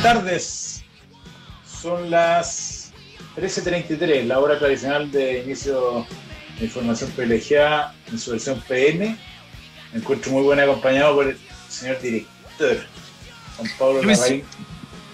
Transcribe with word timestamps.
Buenas 0.00 0.14
tardes. 0.14 0.84
Son 1.66 2.08
las 2.08 2.92
13.33, 3.36 4.26
la 4.26 4.38
hora 4.38 4.56
tradicional 4.56 5.10
de 5.10 5.42
inicio 5.42 6.06
de 6.56 6.66
información 6.66 7.10
privilegiada 7.10 7.96
en 8.06 8.16
su 8.16 8.30
versión 8.30 8.62
PM. 8.68 9.18
Me 9.92 9.98
encuentro 9.98 10.30
muy 10.30 10.44
bien 10.44 10.60
acompañado 10.60 11.16
por 11.16 11.26
el 11.26 11.38
señor 11.68 12.00
director, 12.00 12.76
Juan 13.56 13.70
Pablo 13.76 14.02
Larraín. 14.04 14.44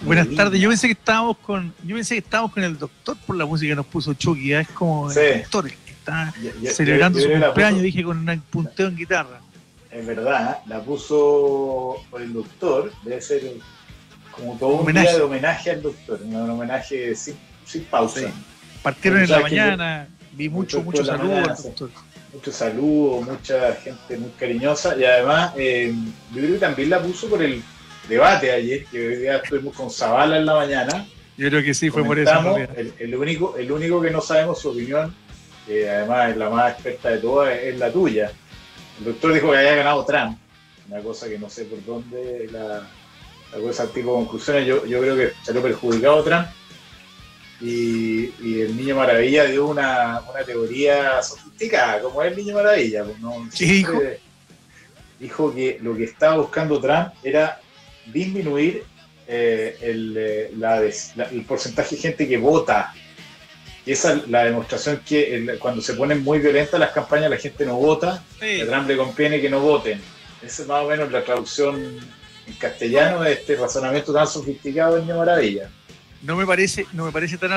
Buenas 0.03 0.29
tardes, 0.37 0.61
yo 0.61 0.69
pensé 0.69 0.89
que 0.89 0.93
estábamos 0.93 1.39
con, 1.39 1.73
yo 1.83 1.97
pensé 1.97 2.17
que 2.17 2.19
estábamos 2.19 2.53
con 2.53 2.63
el 2.63 2.79
doctor 2.79 3.17
por 3.27 3.37
la 3.37 3.47
música 3.47 3.71
que 3.71 3.77
nos 3.77 3.87
puso 3.87 4.13
Chucky, 4.13 4.53
es 4.53 4.69
como 4.69 5.11
el 5.11 5.41
doctor 5.41 5.71
que 5.71 5.93
está 5.93 6.35
celebrando 6.75 7.19
su 7.19 7.31
cumpleaños, 7.31 7.81
dije 7.81 8.05
con 8.05 8.29
un 8.29 8.41
punteo 8.51 8.89
en 8.89 8.97
guitarra. 8.97 9.41
Es 9.91 10.05
verdad, 10.05 10.59
la 10.67 10.83
puso 10.83 12.05
por 12.11 12.21
el 12.21 12.35
doctor, 12.35 12.93
debe 13.03 13.23
ser 13.23 13.41
como 14.37 14.57
todo 14.59 14.75
un 14.77 14.93
día 14.93 15.15
de 15.15 15.23
homenaje 15.23 15.71
al 15.71 15.83
doctor, 15.83 16.21
un 16.23 16.51
homenaje 16.51 17.15
sin, 17.15 17.85
pausa. 17.91 18.21
Partieron 18.83 19.23
en 19.23 19.31
la 19.31 19.41
mañana, 19.41 20.09
vi 20.33 20.49
mucho, 20.49 20.83
mucho 20.83 21.05
saludo 21.05 21.37
al 21.37 21.57
doctor. 21.57 21.91
Mucho 22.33 22.51
saludo, 22.51 23.23
mucha 23.23 23.75
gente 23.77 24.19
muy 24.19 24.31
cariñosa 24.31 24.97
y 24.97 25.05
además 25.05 25.53
eh, 25.57 25.95
yo 26.33 26.41
creo 26.41 26.55
que 26.55 26.59
también 26.59 26.91
la 26.91 27.01
puso 27.01 27.29
por 27.29 27.41
el 27.41 27.63
debate 28.09 28.51
ayer, 28.51 28.85
que 28.87 29.07
hoy 29.07 29.17
día 29.17 29.37
estuvimos 29.37 29.75
con 29.75 29.89
Zavala 29.89 30.37
en 30.37 30.47
la 30.47 30.55
mañana. 30.55 31.07
Yo 31.37 31.49
creo 31.49 31.63
que 31.63 31.75
sí, 31.75 31.91
fue 31.91 32.05
por 32.05 32.19
eso. 32.19 32.57
El, 32.99 33.15
único, 33.15 33.57
el 33.57 33.71
único 33.71 34.01
que 34.03 34.11
no 34.11 34.21
sabemos 34.21 34.61
su 34.61 34.71
opinión, 34.71 35.15
que 35.67 35.89
además 35.89 36.31
es 36.31 36.37
la 36.37 36.51
más 36.51 36.73
experta 36.73 37.11
de 37.11 37.19
todas, 37.19 37.57
es 37.57 37.79
la 37.79 37.93
tuya. 37.93 38.33
El 38.99 39.05
doctor 39.05 39.33
dijo 39.33 39.51
que 39.51 39.59
había 39.59 39.77
ganado 39.77 40.05
Trump, 40.05 40.39
una 40.89 41.01
cosa 41.01 41.29
que 41.29 41.39
no 41.39 41.49
sé 41.49 41.65
por 41.65 41.85
dónde 41.85 42.49
la, 42.53 42.87
sacó 43.55 43.71
ese 43.71 43.87
tipo 43.89 44.11
de 44.11 44.17
conclusiones. 44.17 44.67
Yo, 44.67 44.85
yo 44.87 45.01
creo 45.01 45.17
que 45.17 45.33
salió 45.43 45.63
perjudicado 45.63 46.23
Trump. 46.25 46.47
Y, 47.61 48.33
y, 48.43 48.61
el 48.63 48.77
Niño 48.77 48.97
Maravilla 48.97 49.45
dio 49.45 49.67
una, 49.67 50.21
una, 50.29 50.45
teoría 50.45 51.23
sofisticada, 51.23 52.03
como 52.03 52.21
es 52.23 52.33
el 52.33 52.39
Niño 52.39 52.55
Maravilla. 52.55 53.05
Pues, 53.05 53.59
dijo? 53.59 54.01
Dijo 55.21 55.55
que 55.55 55.79
lo 55.81 55.97
que 55.97 56.05
estaba 56.05 56.37
buscando 56.39 56.81
Trump 56.81 57.15
era 57.23 57.61
disminuir 58.13 58.85
eh, 59.27 59.79
el, 59.81 60.15
eh, 60.19 60.51
la, 60.59 60.83
el 60.83 61.45
porcentaje 61.47 61.97
de 61.97 62.03
gente 62.03 62.29
que 62.29 62.37
vota. 62.37 62.93
Y 63.87 63.93
esa 63.93 64.15
es 64.15 64.29
la 64.29 64.45
demostración 64.45 65.01
que 65.07 65.57
cuando 65.61 65.81
se 65.81 65.95
ponen 65.95 66.25
muy 66.25 66.41
violentas 66.41 66.81
las 66.81 66.91
campañas 66.91 67.31
la 67.31 67.37
gente 67.37 67.65
no 67.65 67.77
vota, 67.77 68.15
a 68.15 68.67
Trump 68.67 68.89
le 68.89 68.97
conviene 68.97 69.41
que 69.41 69.49
no 69.49 69.61
voten. 69.61 70.01
Esa 70.43 70.63
es 70.63 70.69
más 70.69 70.85
o 70.85 70.89
menos 70.89 71.13
la 71.13 71.25
traducción 71.25 72.01
en 72.47 72.55
castellano 72.55 73.25
este 73.25 73.57
razonamiento 73.57 74.13
tan 74.13 74.27
sofisticado 74.27 74.97
de 74.97 75.03
Niño 75.03 75.19
Maravilla. 75.19 75.71
No 76.23 76.37
me 76.37 76.47
parece, 76.47 76.87
no 76.93 77.05
me 77.05 77.13
parece 77.13 77.37
tan, 77.37 77.51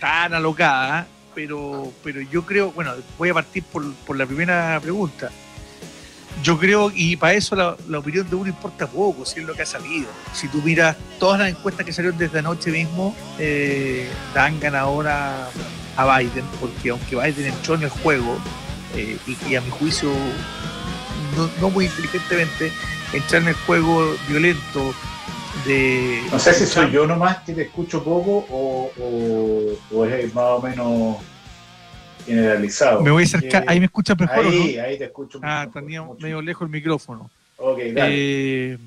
tan 0.00 0.34
alocada, 0.34 1.06
pero, 1.34 1.92
pero 2.02 2.20
yo 2.20 2.44
creo, 2.46 2.72
bueno, 2.72 2.92
voy 3.18 3.28
a 3.28 3.34
partir 3.34 3.62
por, 3.64 3.92
por 4.06 4.16
la 4.16 4.26
primera 4.26 4.78
pregunta. 4.80 5.30
Yo 6.42 6.58
creo, 6.58 6.90
y 6.94 7.16
para 7.16 7.34
eso 7.34 7.54
la, 7.54 7.98
opinión 7.98 8.28
de 8.28 8.34
uno 8.34 8.48
importa 8.48 8.86
poco, 8.86 9.24
si 9.24 9.40
es 9.40 9.46
lo 9.46 9.54
que 9.54 9.62
ha 9.62 9.66
salido. 9.66 10.08
Si 10.32 10.48
tú 10.48 10.60
miras 10.62 10.96
todas 11.18 11.38
las 11.38 11.48
encuestas 11.48 11.86
que 11.86 11.92
salieron 11.92 12.18
desde 12.18 12.40
anoche 12.40 12.70
mismo, 12.70 13.14
eh, 13.38 14.08
dan 14.34 14.58
ganadora 14.58 15.48
a 15.96 16.18
Biden, 16.18 16.44
porque 16.60 16.90
aunque 16.90 17.16
Biden 17.16 17.46
entró 17.46 17.76
en 17.76 17.84
el 17.84 17.88
juego, 17.88 18.36
eh, 18.96 19.16
y, 19.26 19.54
a 19.54 19.60
mi 19.60 19.70
juicio 19.70 20.10
no, 21.60 21.70
muy 21.70 21.86
inteligentemente, 21.86 22.72
entrar 23.14 23.42
en 23.42 23.48
el 23.48 23.54
juego 23.54 24.14
violento 24.28 24.94
de... 25.64 26.22
No 26.30 26.38
sé 26.38 26.54
si 26.54 26.66
soy 26.66 26.90
yo 26.90 27.06
nomás 27.06 27.38
que 27.38 27.52
te 27.52 27.62
escucho 27.62 28.02
poco 28.02 28.46
o, 28.50 28.90
o 29.92 30.04
es 30.04 30.34
más 30.34 30.44
o 30.44 30.60
menos 30.62 31.16
generalizado. 32.26 33.02
Me 33.02 33.10
voy 33.10 33.22
a 33.22 33.26
acercar, 33.26 33.64
ahí 33.66 33.78
me 33.78 33.86
escuchas 33.86 34.18
mejor. 34.18 34.46
Ahí, 34.46 34.78
ahí 34.78 34.98
te 34.98 35.04
escucho 35.04 35.40
Ah, 35.42 35.66
tenía 35.72 36.02
medio 36.18 36.42
lejos 36.42 36.66
el 36.66 36.72
micrófono. 36.72 37.30
Ok, 37.56 37.78
dale. 37.92 38.72
Eh, 38.72 38.78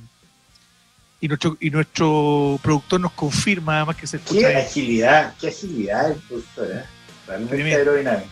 y 1.20 1.28
nuestro, 1.28 1.58
y 1.60 1.70
nuestro 1.70 2.60
productor 2.62 3.00
nos 3.00 3.12
confirma 3.14 3.78
además 3.78 3.96
que 3.96 4.06
se 4.06 4.18
escucha. 4.18 4.50
Qué 4.50 4.56
agilidad, 4.58 5.34
qué 5.40 5.48
agilidad 5.48 6.12
el 6.12 6.18
productor, 6.18 6.72
¿eh? 6.72 6.84
Realmente 7.26 7.76
aerodinámico. 7.76 8.30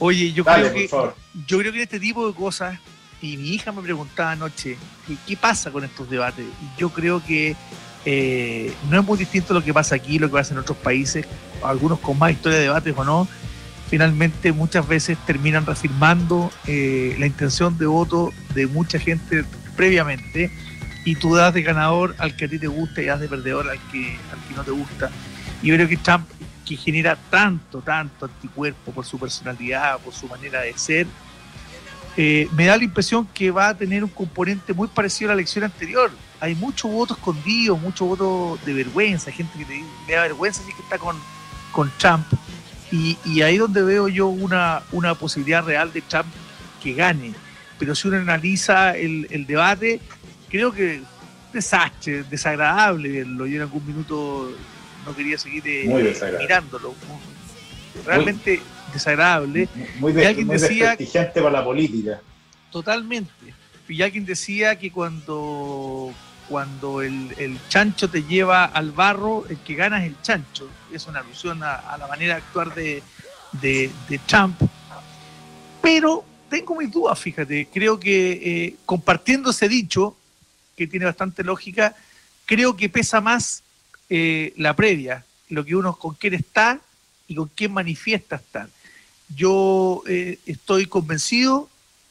Oye, 0.00 0.32
yo 0.32 0.44
creo 0.44 0.72
que 0.72 0.88
yo 1.46 1.58
creo 1.58 1.72
que 1.72 1.82
este 1.82 2.00
tipo 2.00 2.26
de 2.26 2.34
cosas, 2.34 2.78
y 3.20 3.36
mi 3.36 3.50
hija 3.50 3.72
me 3.72 3.82
preguntaba 3.82 4.32
anoche, 4.32 4.76
¿qué 5.26 5.36
pasa 5.36 5.70
con 5.70 5.84
estos 5.84 6.08
debates? 6.08 6.44
Y 6.44 6.80
yo 6.80 6.90
creo 6.90 7.22
que 7.24 7.56
eh, 8.04 8.72
no 8.90 9.00
es 9.00 9.06
muy 9.06 9.18
distinto 9.18 9.54
lo 9.54 9.62
que 9.62 9.74
pasa 9.74 9.96
aquí, 9.96 10.18
lo 10.18 10.28
que 10.28 10.34
pasa 10.34 10.54
en 10.54 10.60
otros 10.60 10.78
países, 10.78 11.26
algunos 11.62 11.98
con 11.98 12.18
más 12.18 12.32
historia 12.32 12.58
de 12.58 12.64
debates 12.64 12.94
o 12.96 13.04
no, 13.04 13.28
finalmente 13.88 14.52
muchas 14.52 14.86
veces 14.86 15.18
terminan 15.26 15.66
reafirmando 15.66 16.50
eh, 16.66 17.16
la 17.18 17.26
intención 17.26 17.76
de 17.78 17.86
voto 17.86 18.32
de 18.54 18.66
mucha 18.66 18.98
gente 18.98 19.44
previamente 19.76 20.50
y 21.04 21.16
tú 21.16 21.34
das 21.34 21.54
de 21.54 21.62
ganador 21.62 22.14
al 22.18 22.36
que 22.36 22.44
a 22.44 22.48
ti 22.48 22.58
te 22.58 22.66
gusta 22.66 23.02
y 23.02 23.06
das 23.06 23.20
de 23.20 23.28
perdedor 23.28 23.68
al 23.68 23.78
que, 23.90 24.16
al 24.32 24.48
que 24.48 24.54
no 24.54 24.62
te 24.62 24.70
gusta. 24.70 25.10
Y 25.62 25.68
yo 25.68 25.74
creo 25.74 25.88
que 25.88 25.96
Trump, 25.96 26.28
que 26.66 26.76
genera 26.76 27.16
tanto, 27.30 27.80
tanto 27.80 28.26
anticuerpo 28.26 28.92
por 28.92 29.04
su 29.04 29.18
personalidad, 29.18 29.98
por 30.00 30.12
su 30.12 30.28
manera 30.28 30.60
de 30.60 30.76
ser, 30.76 31.06
eh, 32.20 32.48
me 32.56 32.66
da 32.66 32.76
la 32.76 32.82
impresión 32.82 33.28
que 33.32 33.52
va 33.52 33.68
a 33.68 33.76
tener 33.76 34.02
un 34.02 34.10
componente 34.10 34.72
muy 34.72 34.88
parecido 34.88 35.30
a 35.30 35.34
la 35.34 35.40
elección 35.40 35.62
anterior. 35.62 36.10
Hay 36.40 36.56
mucho 36.56 36.88
voto 36.88 37.14
escondido, 37.14 37.76
mucho 37.76 38.06
voto 38.06 38.58
de 38.66 38.74
vergüenza, 38.74 39.30
gente 39.30 39.56
que 39.56 39.64
te, 39.64 40.12
da 40.12 40.22
vergüenza 40.22 40.60
si 40.64 40.72
que 40.72 40.82
está 40.82 40.98
con, 40.98 41.16
con 41.70 41.92
Trump 41.96 42.26
y, 42.90 43.16
y 43.24 43.42
ahí 43.42 43.56
donde 43.56 43.82
veo 43.82 44.08
yo 44.08 44.26
una, 44.26 44.82
una 44.90 45.14
posibilidad 45.14 45.64
real 45.64 45.92
de 45.92 46.00
Trump 46.00 46.26
que 46.82 46.92
gane. 46.92 47.34
Pero 47.78 47.94
si 47.94 48.08
uno 48.08 48.16
analiza 48.16 48.96
el, 48.96 49.28
el 49.30 49.46
debate, 49.46 50.00
creo 50.50 50.72
que 50.72 51.00
desastre, 51.52 52.24
desagradable 52.24 53.10
verlo. 53.10 53.46
Yo 53.46 53.54
en 53.54 53.62
algún 53.62 53.86
minuto 53.86 54.50
no 55.06 55.14
quería 55.14 55.38
seguir 55.38 55.62
eh, 55.66 56.16
mirándolo. 56.40 56.96
Realmente 58.04 58.60
desagradable. 58.92 59.68
Muy, 59.98 60.12
de, 60.12 60.22
y 60.22 60.26
alguien 60.26 60.48
decía, 60.48 60.96
para 61.34 61.50
la 61.50 61.64
política. 61.64 62.20
Totalmente. 62.70 63.32
Y 63.88 64.02
alguien 64.02 64.26
decía 64.26 64.78
que 64.78 64.90
cuando 64.90 66.12
cuando 66.48 67.02
el, 67.02 67.58
chancho 67.68 68.08
te 68.08 68.22
lleva 68.22 68.64
al 68.64 68.90
barro, 68.90 69.44
el 69.48 69.58
que 69.58 69.74
gana 69.74 70.02
es 70.02 70.06
el 70.06 70.20
chancho. 70.22 70.68
Es 70.92 71.06
una 71.06 71.20
alusión 71.20 71.62
a, 71.62 71.96
la 71.98 72.06
manera 72.08 72.34
de 72.34 72.40
actuar 72.40 72.74
de, 72.74 73.02
de, 73.52 74.20
Trump. 74.26 74.60
Pero 75.82 76.24
tengo 76.48 76.74
mis 76.74 76.90
dudas, 76.90 77.18
fíjate. 77.18 77.68
Creo 77.72 78.00
que 78.00 78.30
eh, 78.32 78.76
compartiendo 78.86 79.50
ese 79.50 79.68
dicho, 79.68 80.16
que 80.76 80.86
tiene 80.86 81.06
bastante 81.06 81.44
lógica, 81.44 81.94
creo 82.46 82.76
que 82.76 82.88
pesa 82.88 83.20
más 83.20 83.62
eh, 84.08 84.54
la 84.56 84.74
previa, 84.74 85.24
lo 85.50 85.64
que 85.64 85.76
uno 85.76 85.94
con 85.96 86.14
quién 86.14 86.34
está 86.34 86.80
y 87.26 87.34
con 87.34 87.50
quién 87.54 87.72
manifiesta 87.72 88.36
estar. 88.36 88.68
Yo 89.34 90.02
eh, 90.06 90.38
estoy 90.46 90.86
convencido 90.86 91.68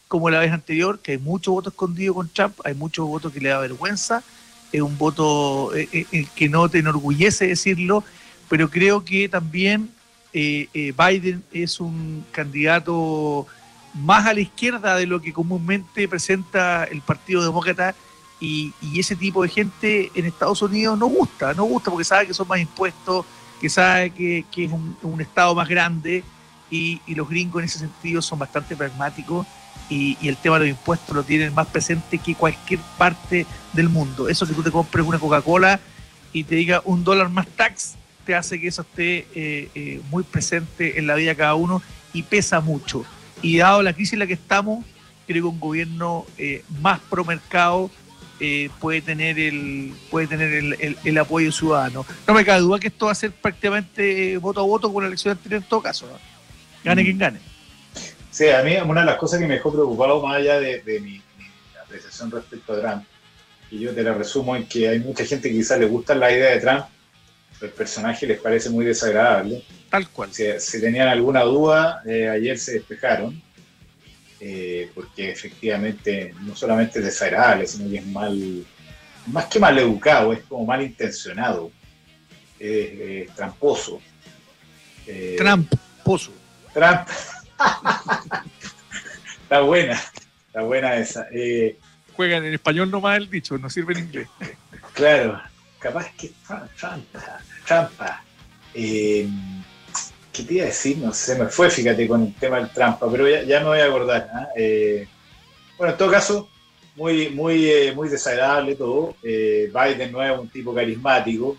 como 0.08 0.30
la 0.30 0.40
vez 0.40 0.52
anterior, 0.52 1.00
que 1.00 1.14
hay 1.14 1.18
mucho 1.18 1.52
voto 1.52 1.70
escondido 1.70 2.14
con 2.14 2.30
Trump, 2.30 2.56
hay 2.64 2.74
mucho 2.74 3.06
voto 3.06 3.32
que 3.32 3.42
le 3.42 3.50
da 3.50 3.60
vergüenza, 3.60 4.24
es 4.72 4.82
un 4.82 4.98
voto 4.98 5.76
eh, 5.76 5.88
eh, 5.92 6.28
que 6.36 6.50
no 6.50 6.70
te 6.70 6.80
enorgullece 6.80 7.48
decirlo, 7.48 8.04
pero 8.50 8.70
creo 8.70 9.04
que 9.04 9.30
también 9.30 9.92
eh, 10.34 10.94
Biden 10.98 11.44
es 11.52 11.80
un 11.80 12.26
candidato 12.32 13.48
más 13.94 14.28
a 14.28 14.34
la 14.34 14.42
izquierda 14.42 14.96
de 14.96 15.08
lo 15.08 15.22
que 15.22 15.34
comúnmente 15.34 16.08
presenta 16.08 16.84
el 16.84 17.02
Partido 17.02 17.44
Demócrata 17.44 17.96
y, 18.40 18.74
ese 18.96 19.16
tipo 19.16 19.44
de 19.44 19.50
gente 19.50 20.12
en 20.16 20.26
Estados 20.26 20.62
Unidos 20.62 20.98
no 20.98 21.08
gusta, 21.08 21.54
no 21.54 21.64
gusta 21.64 21.90
porque 21.90 22.04
sabe 22.04 22.28
que 22.28 22.34
son 22.34 22.48
más 22.48 22.60
impuestos, 22.60 23.26
que 23.60 23.70
sabe 23.70 24.12
que, 24.12 24.46
es 24.56 24.72
un, 24.72 25.22
Estado 25.22 25.56
más 25.56 25.68
grande 25.68 26.24
y 26.70 27.02
los 27.08 27.30
gringos 27.30 27.62
en 27.62 27.66
ese 27.66 27.80
sentido 27.80 28.22
son 28.22 28.40
bastante 28.40 28.76
pragmáticos 28.76 29.48
y, 29.90 30.18
el 30.28 30.38
tema 30.38 30.60
de 30.60 30.68
los 30.68 30.78
impuestos 30.78 31.16
lo 31.16 31.24
tienen 31.24 31.54
más 31.54 31.68
presente 31.68 32.18
que 32.18 32.36
cualquier 32.36 32.80
parte 32.98 33.46
del 33.74 33.90
mundo. 33.90 34.28
Eso 34.30 34.46
que 34.46 34.54
tú 34.54 34.64
te 34.64 34.72
compres 34.72 35.06
una 35.06 35.20
Coca-Cola 35.20 35.80
y 36.34 36.44
te 36.44 36.56
diga 36.56 36.82
un 36.86 37.04
dólar 37.04 37.30
más 37.30 37.48
tax, 37.48 37.96
te 38.26 38.36
hace 38.36 38.60
que 38.60 38.68
eso 38.68 38.82
esté 38.82 39.28
eh, 39.34 39.70
eh, 39.76 40.02
muy 40.10 40.24
presente 40.24 41.00
en 41.00 41.08
la 41.08 41.16
vida 41.16 41.30
de 41.30 41.36
cada 41.38 41.56
uno 41.56 41.82
y 42.14 42.24
pesa 42.24 42.60
mucho. 42.60 43.06
Y 43.42 43.58
dado 43.58 43.82
la 43.82 43.94
crisis 43.94 44.14
en 44.14 44.20
la 44.20 44.28
que 44.28 44.34
estamos, 44.34 44.86
creo 45.26 45.44
que 45.44 45.48
un 45.48 45.60
gobierno 45.60 46.26
eh, 46.38 46.64
más 46.82 47.00
pro 47.00 47.24
mercado 47.24 47.90
puede 48.80 49.02
tener 49.02 49.40
el 49.40 49.96
puede 50.12 50.28
tener 50.28 50.54
el, 50.54 50.98
el, 51.04 51.18
apoyo 51.18 51.52
ciudadano. 51.52 52.06
No 52.28 52.36
me 52.36 52.46
cabe 52.46 52.60
duda 52.60 52.80
que 52.80 52.90
esto 52.90 53.08
va 53.08 53.14
a 53.14 53.16
ser 53.16 53.32
prácticamente 53.32 54.38
voto 54.38 54.60
a 54.60 54.64
voto 54.64 54.94
con 54.94 55.02
la 55.02 55.08
elección 55.08 55.32
anterior 55.32 55.64
en 55.64 55.68
todo 55.68 55.82
caso. 55.82 56.08
Gane 56.88 57.02
mm. 57.02 57.06
quien 57.06 57.18
gane. 57.18 57.40
Sí, 58.32 58.50
a 58.50 58.64
mí 58.64 58.76
una 58.78 59.02
de 59.02 59.08
las 59.08 59.18
cosas 59.18 59.40
que 59.40 59.48
me 59.48 59.56
dejó 59.56 59.74
preocupado, 59.74 60.22
más 60.22 60.38
allá 60.38 60.60
de, 60.60 61.00
mi, 61.02 61.22
apreciación 61.84 62.32
respecto 62.32 62.74
a 62.74 62.82
Trump, 62.82 63.04
y 63.70 63.80
yo 63.80 63.94
te 63.94 64.04
la 64.04 64.14
resumo 64.14 64.56
en 64.56 64.66
que 64.68 64.88
hay 64.88 65.00
mucha 65.00 65.26
gente 65.26 65.50
que 65.50 65.56
quizás 65.56 65.80
le 65.80 65.88
gusta 65.88 66.16
la 66.16 66.32
idea 66.32 66.52
de 66.52 66.62
Trump, 66.62 66.86
el 67.62 67.70
personaje 67.72 68.28
les 68.28 68.40
parece 68.40 68.70
muy 68.70 68.86
desagradable. 68.86 69.64
Tal 69.90 70.08
cual. 70.10 70.30
Si, 70.32 70.80
tenían 70.80 71.08
alguna 71.08 71.42
duda, 71.42 72.04
eh, 72.06 72.30
ayer 72.30 72.58
se 72.58 72.74
despejaron, 72.74 73.42
eh, 74.40 74.92
porque 74.94 75.32
efectivamente 75.32 76.34
no 76.42 76.56
solamente 76.56 77.00
es 77.00 77.06
desagradable, 77.06 77.68
sino 77.68 77.90
que 77.90 77.98
es 77.98 78.06
mal, 78.06 78.66
más 79.26 79.46
que 79.46 79.60
mal 79.60 79.78
educado, 79.78 80.32
es 80.32 80.42
como 80.42 80.66
mal 80.66 80.82
intencionado, 80.82 81.72
es, 82.60 83.34
tramposo. 83.36 84.00
Eh, 85.08 85.36
tramposo. 85.38 86.32
Tramp. 86.74 87.08
está 89.44 89.62
buena, 89.62 90.02
está 90.48 90.62
buena 90.62 90.96
esa. 90.96 91.28
Juegan 92.16 92.46
en 92.46 92.54
español 92.54 92.90
nomás 92.90 93.18
el 93.18 93.30
dicho, 93.30 93.58
no 93.58 93.70
sirve 93.70 93.94
en 93.94 94.00
inglés. 94.00 94.28
Claro, 94.94 95.40
capaz 95.78 96.12
que 96.18 96.32
trampa, 96.48 97.40
trampa. 97.66 98.24
Eh, 98.74 99.30
¿Qué 100.34 100.44
te 100.44 100.56
iba 100.56 100.64
a 100.64 100.68
decir? 100.68 100.98
No 100.98 101.14
sé, 101.14 101.38
me 101.38 101.46
fue, 101.46 101.70
fíjate, 101.70 102.08
con 102.08 102.24
el 102.24 102.34
tema 102.34 102.58
del 102.58 102.70
trampa, 102.70 103.10
pero 103.12 103.28
ya, 103.28 103.60
me 103.60 103.68
voy 103.68 103.80
a 103.80 103.86
acordar. 103.86 104.28
¿ah? 104.34 104.48
Eh, 104.56 105.08
bueno, 105.78 105.94
en 105.94 105.98
todo 106.00 106.10
caso, 106.10 106.50
muy, 106.96 107.30
muy, 107.30 107.70
eh, 107.70 107.94
muy 107.94 108.10
desagradable 108.10 108.76
todo. 108.76 109.16
Biden 109.22 110.12
no 110.12 110.24
es 110.24 110.40
un 110.40 110.50
tipo 110.50 110.74
carismático. 110.74 111.56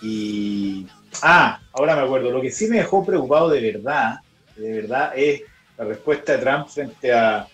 Y. 0.00 0.86
Ah, 1.22 1.60
ahora 1.72 1.96
me 1.96 2.02
acuerdo. 2.02 2.30
Lo 2.30 2.40
que 2.40 2.50
sí 2.50 2.66
me 2.68 2.78
dejó 2.78 3.04
preocupado 3.04 3.48
de 3.50 3.60
verdad, 3.60 4.20
de 4.56 4.82
verdad, 4.82 5.12
es 5.16 5.42
la 5.76 5.84
respuesta 5.84 6.32
de 6.32 6.38
Trump 6.38 6.68
frente 6.68 7.12
a 7.12 7.46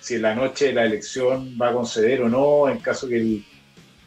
si 0.00 0.16
en 0.16 0.22
la 0.22 0.34
noche 0.34 0.66
de 0.66 0.72
la 0.72 0.84
elección 0.84 1.56
va 1.60 1.68
a 1.68 1.72
conceder 1.72 2.22
o 2.22 2.28
no, 2.28 2.68
en 2.68 2.78
caso 2.78 3.08
que 3.08 3.16
el 3.16 3.44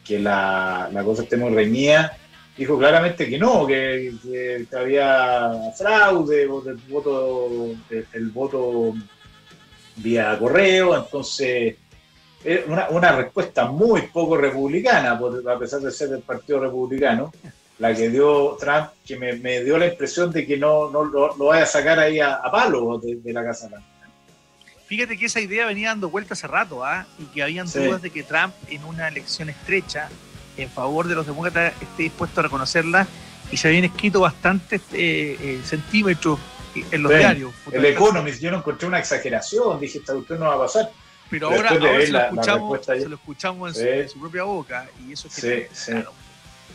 que 0.06 0.20
la, 0.20 0.88
cosa 1.04 1.24
esté 1.24 1.36
muy 1.36 1.52
reñida, 1.52 2.16
dijo 2.56 2.78
claramente 2.78 3.28
que 3.28 3.38
no, 3.38 3.66
que, 3.66 4.14
había 4.78 5.50
fraude, 5.76 6.42
el 6.42 6.48
voto, 6.88 7.48
el, 8.12 8.30
voto 8.30 8.94
vía 9.96 10.38
correo, 10.38 10.96
entonces 10.96 11.76
una, 12.68 12.88
una 12.90 13.16
respuesta 13.16 13.66
muy 13.66 14.02
poco 14.02 14.36
republicana, 14.36 15.18
a 15.48 15.58
pesar 15.58 15.80
de 15.80 15.90
ser 15.90 16.10
del 16.10 16.22
Partido 16.22 16.60
Republicano, 16.60 17.32
la 17.78 17.94
que 17.94 18.08
dio 18.08 18.56
Trump, 18.58 18.88
que 19.06 19.16
me, 19.16 19.60
dio 19.62 19.76
la 19.78 19.86
impresión 19.86 20.30
de 20.30 20.46
que 20.46 20.56
no, 20.56 20.90
no 20.90 21.04
lo, 21.04 21.36
vaya 21.36 21.64
a 21.64 21.66
sacar 21.66 21.98
ahí 21.98 22.20
a, 22.20 22.40
palo 22.50 22.98
de, 22.98 23.32
la 23.32 23.44
Casa 23.44 23.68
Blanca. 23.68 23.86
Fíjate 24.86 25.18
que 25.18 25.26
esa 25.26 25.40
idea 25.40 25.66
venía 25.66 25.88
dando 25.88 26.08
vuelta 26.08 26.34
hace 26.34 26.46
rato, 26.46 26.84
¿ah? 26.84 27.06
Y 27.18 27.24
que 27.26 27.42
habían 27.42 27.66
dudas 27.70 28.00
de 28.00 28.10
que 28.10 28.22
Trump 28.22 28.54
en 28.68 28.84
una 28.84 29.08
elección 29.08 29.48
estrecha 29.48 30.08
en 30.56 30.70
favor 30.70 31.08
de 31.08 31.16
los 31.16 31.26
demócratas 31.26 31.74
esté 31.82 32.04
dispuesto 32.04 32.40
a 32.40 32.44
reconocerla 32.44 33.06
y 33.50 33.56
se 33.56 33.68
habían 33.68 33.84
escrito 33.84 34.20
bastantes 34.20 34.80
eh, 34.92 35.36
eh, 35.40 35.60
centímetros 35.64 36.38
en 36.90 37.02
los 37.02 37.12
diarios. 37.12 37.52
El 37.72 37.84
Economist, 37.84 38.40
yo 38.40 38.50
no 38.50 38.58
encontré 38.58 38.86
una 38.88 38.98
exageración, 38.98 39.80
dije, 39.80 39.98
esta 39.98 40.14
usted 40.14 40.38
no 40.38 40.46
va 40.46 40.54
a 40.54 40.58
pasar. 40.58 40.90
Pero, 41.28 41.48
ahora, 41.48 41.70
se, 41.70 41.78
lo 41.80 42.20
escuchamos, 42.20 42.86
se, 42.86 43.08
lo 43.08 43.16
escuchamos, 43.16 43.78
en 43.78 44.08
su, 44.08 44.20
propia 44.20 44.44
boca 44.44 44.88
y 45.04 45.12
eso 45.12 45.26
es 45.26 45.34
que, 45.34 45.68
claro, 45.84 46.12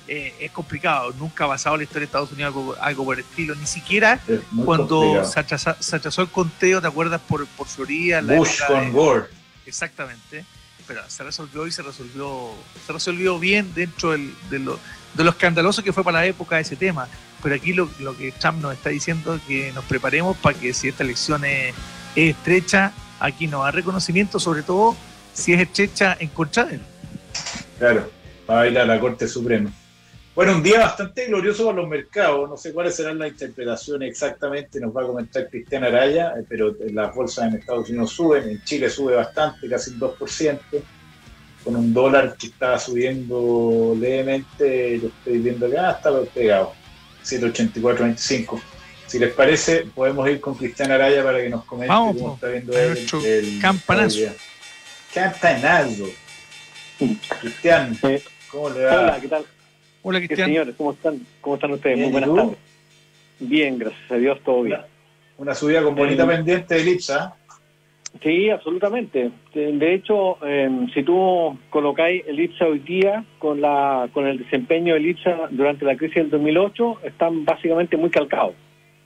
eh, 0.08 0.34
es 0.40 0.52
complicado. 0.52 1.14
Nunca 1.18 1.46
ha 1.46 1.48
pasado 1.48 1.76
en 1.76 1.80
la 1.80 1.84
historia 1.84 2.02
de 2.02 2.06
Estados 2.06 2.32
Unidos 2.32 2.78
algo, 2.82 3.06
por 3.06 3.18
el 3.18 3.24
estilo. 3.24 3.56
Ni 3.56 3.66
siquiera 3.66 4.20
cuando 4.66 5.24
se 5.26 5.40
achazó, 5.40 6.22
el 6.22 6.30
conteo, 6.30 6.82
¿te 6.82 6.88
acuerdas? 6.88 7.22
Por, 7.22 7.48
por 7.48 7.68
Florida. 7.68 8.22
Bush 8.22 8.60
con 8.68 8.92
Gore. 8.92 9.26
Exactamente. 9.66 10.46
Pero 10.88 11.02
se 11.08 11.24
resolvió 11.24 11.68
y 11.68 11.72
se 11.72 11.82
resolvió, 11.82 12.50
se 12.86 12.92
resolvió 12.92 13.40
bien 13.40 13.74
dentro 13.74 14.12
de, 14.12 14.60
lo, 14.60 14.80
de 15.14 15.30
escandaloso 15.30 15.84
que 15.84 15.94
fue 15.94 16.04
para 16.04 16.20
la 16.20 16.26
época 16.26 16.60
ese 16.60 16.76
tema. 16.76 17.08
Pero 17.42 17.56
aquí 17.56 17.74
lo, 17.74 17.88
que 18.18 18.34
Trump 18.34 18.62
nos 18.62 18.74
está 18.74 18.90
diciendo 18.90 19.36
es 19.36 19.42
que 19.44 19.72
nos 19.72 19.86
preparemos 19.86 20.36
para 20.38 20.58
que 20.60 20.74
si 20.74 20.90
esta 20.90 21.04
elección 21.04 21.46
es, 21.46 21.74
estrecha, 22.16 22.92
aquí 23.20 23.48
no 23.48 23.64
hay 23.64 23.72
reconocimiento, 23.72 24.40
sobre 24.40 24.64
todo 24.64 24.96
si 25.34 25.54
es 25.54 25.62
estrecha 25.62 26.18
en 26.20 26.30
contra 26.30 26.66
de 26.66 26.76
él. 26.76 26.82
Claro, 27.80 28.12
va 28.50 28.62
a 28.62 28.68
ir 28.68 28.78
a 28.78 28.86
la 28.86 29.00
Corte 29.00 29.28
Suprema. 29.28 29.72
Bueno, 30.34 30.54
un 30.56 30.64
día 30.64 30.80
bastante 30.80 31.26
glorioso 31.26 31.66
para 31.66 31.78
los 31.78 31.90
mercados. 31.90 32.50
No 32.50 32.56
sé 32.56 32.72
cuáles 32.72 32.96
serán 32.96 33.20
las 33.20 33.30
interpretaciones 33.30 34.10
exactamente, 34.10 34.80
nos 34.80 34.96
va 34.96 35.04
a 35.04 35.08
comentar 35.08 35.50
Cristian 35.50 35.84
Araya, 35.84 36.36
eh, 36.38 36.46
pero 36.48 36.74
las 36.94 37.14
bolsas 37.14 37.50
en 37.50 37.60
Estados 37.60 37.90
Unidos 37.90 38.12
suben, 38.12 38.50
en 38.50 38.64
Chile 38.64 38.90
sube 38.90 39.16
bastante, 39.16 39.68
casi 39.68 39.92
un 39.92 40.00
2%, 40.00 40.60
con 41.66 41.76
un 41.76 41.94
dólar 41.94 42.38
que 42.40 42.48
está 42.48 42.80
subiendo 42.80 43.94
levemente, 44.00 45.00
lo 45.00 45.10
estoy 45.10 45.40
viendo 45.40 45.68
acá, 45.68 45.92
está 45.92 46.22
pegado, 46.34 46.74
784.25. 47.26 48.62
Si 49.08 49.20
les 49.20 49.34
parece, 49.34 49.86
podemos 49.94 50.30
ir 50.30 50.40
con 50.40 50.56
Cristian 50.56 50.92
Araya 50.92 51.22
para 51.26 51.42
que 51.42 51.50
nos 51.50 51.66
comente 51.66 51.94
cómo 51.94 52.36
está 52.36 52.48
viendo 52.48 52.72
el, 52.72 52.98
el, 53.26 53.60
campanazo. 53.60 54.20
Campanazo. 55.14 56.06
Cristian, 57.42 58.00
¿cómo 58.50 58.70
le 58.70 58.86
va? 58.86 59.02
Hola, 59.02 59.20
¿qué 59.20 59.28
tal? 59.28 59.46
Hola, 60.04 60.20
Cristian. 60.20 60.48
señores, 60.48 60.76
¿cómo 60.76 60.92
están? 60.92 61.20
¿Cómo 61.42 61.56
están 61.56 61.72
ustedes? 61.72 61.98
Muy 61.98 62.12
buenas 62.12 62.34
tardes. 62.34 62.58
Bien, 63.40 63.78
gracias 63.78 64.12
a 64.12 64.16
Dios, 64.16 64.40
todo 64.44 64.64
bien. 64.64 64.80
Una, 65.38 65.54
subida 65.54 65.84
con 65.84 65.96
bonita 65.96 66.24
eh, 66.24 66.28
pendiente 66.28 66.76
de 66.76 66.82
Elipsa. 66.82 67.36
Sí, 68.22 68.50
absolutamente. 68.50 69.32
De 69.54 69.94
hecho, 69.94 70.46
em, 70.46 70.90
si 70.94 71.04
tú 71.04 71.58
colocáis 71.70 72.24
el 72.28 72.40
IPSA 72.40 72.66
hoy 72.66 72.80
día 72.80 73.24
con 73.40 73.62
la 73.62 74.10
con 74.14 74.28
el 74.28 74.38
desempeño 74.38 74.96
del 74.96 75.08
IPSA 75.08 75.48
durante 75.50 75.86
la 75.86 75.96
crisis 75.96 76.16
del 76.16 76.30
2008, 76.30 77.00
están 77.04 77.46
básicamente 77.46 77.96
muy 77.96 78.10
calcados. 78.10 78.54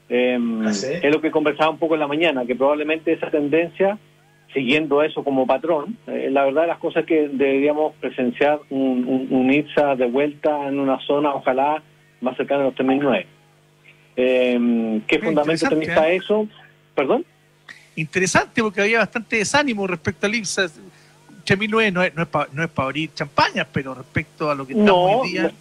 Em, 0.10 0.66
¿Ah, 0.66 0.72
es 0.72 1.12
lo 1.12 1.22
que 1.22 1.32
conversaba 1.32 1.70
un 1.72 1.78
poco 1.78 1.94
en 1.94 2.00
la 2.00 2.08
mañana, 2.08 2.46
que 2.46 2.56
probablemente 2.56 3.14
esa 3.14 3.30
tendencia 3.30 3.98
siguiendo 4.56 5.04
eso 5.04 5.24
como 5.24 5.46
patrón, 5.46 5.98
eh, 6.08 6.30
la 6.32 6.46
verdad 6.46 6.66
las 6.66 6.80
cosas 6.80 7.06
que 7.06 7.28
deberíamos 7.28 7.94
presenciar 7.98 8.62
un, 8.70 9.28
un, 9.30 9.54
IPSA 9.54 9.98
de 9.98 10.08
vuelta 10.08 10.68
en 10.68 10.80
una 10.80 10.98
zona, 11.06 11.36
ojalá 11.36 11.84
más 12.22 12.38
cercana 12.38 12.62
a 12.62 12.66
los 12.68 12.76
3009. 12.76 13.28
Eh, 14.16 15.02
¿Qué 15.06 15.20
fundamento 15.20 15.80
está 15.82 16.10
¿eh? 16.10 16.16
eso? 16.16 16.48
¿Perdón? 16.96 17.26
Interesante 17.98 18.64
porque 18.64 18.82
había 18.82 19.00
bastante 19.00 19.36
desánimo 19.36 19.86
respecto 19.86 20.26
al 20.26 20.36
IPSA. 20.36 20.68
3009 21.44 21.92
no 21.92 22.02
es, 22.02 22.16
no 22.16 22.24
es 22.24 22.30
para 22.30 22.50
no 22.54 22.70
abrir 22.78 23.14
champañas, 23.14 23.68
pero 23.74 23.94
respecto 23.94 24.50
a 24.50 24.56
lo 24.56 24.66
que 24.66 24.74
estamos 24.74 25.22
hoy 25.22 25.32
día... 25.32 25.52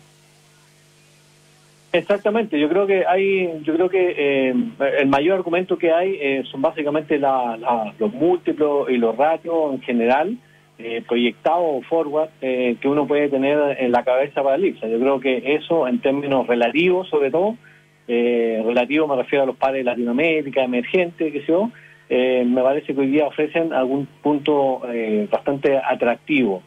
Exactamente, 1.95 2.59
yo 2.59 2.69
creo 2.69 2.89
que 2.89 3.07
hay, 3.07 3.63
yo 3.63 3.73
creo 3.77 3.89
que 3.89 4.15
eh, 4.19 4.55
el 4.99 5.07
mayor 5.07 5.37
argumento 5.37 5.79
que 5.79 5.93
hay 5.93 6.19
eh, 6.21 6.43
son 6.51 6.61
básicamente 6.61 7.21
los 7.21 8.13
múltiplos 8.13 8.91
y 8.91 8.97
los 8.97 9.17
ratios 9.17 9.75
en 9.75 9.81
general 9.81 10.37
eh, 10.77 11.05
proyectados 11.07 11.87
forward 11.87 12.31
que 12.41 12.89
uno 12.89 13.07
puede 13.07 13.29
tener 13.29 13.77
en 13.79 13.93
la 13.93 14.03
cabeza 14.03 14.43
para 14.43 14.57
el 14.57 14.65
IPSA. 14.65 14.89
Yo 14.89 14.99
creo 14.99 15.21
que 15.21 15.55
eso 15.55 15.87
en 15.87 16.01
términos 16.01 16.49
relativos, 16.49 17.09
sobre 17.09 17.31
todo, 17.31 17.55
relativo 18.09 19.07
me 19.07 19.15
refiero 19.15 19.45
a 19.45 19.47
los 19.47 19.57
pares 19.57 19.85
de 19.85 19.85
Latinoamérica, 19.85 20.65
emergentes, 20.65 21.33
que 21.33 21.43
sé 21.43 21.47
yo, 21.47 21.71
me 22.11 22.61
parece 22.61 22.93
que 22.93 23.01
hoy 23.03 23.07
día 23.07 23.27
ofrecen 23.27 23.73
algún 23.73 24.07
punto 24.21 24.83
bastante 25.31 25.79
atractivo. 25.79 26.61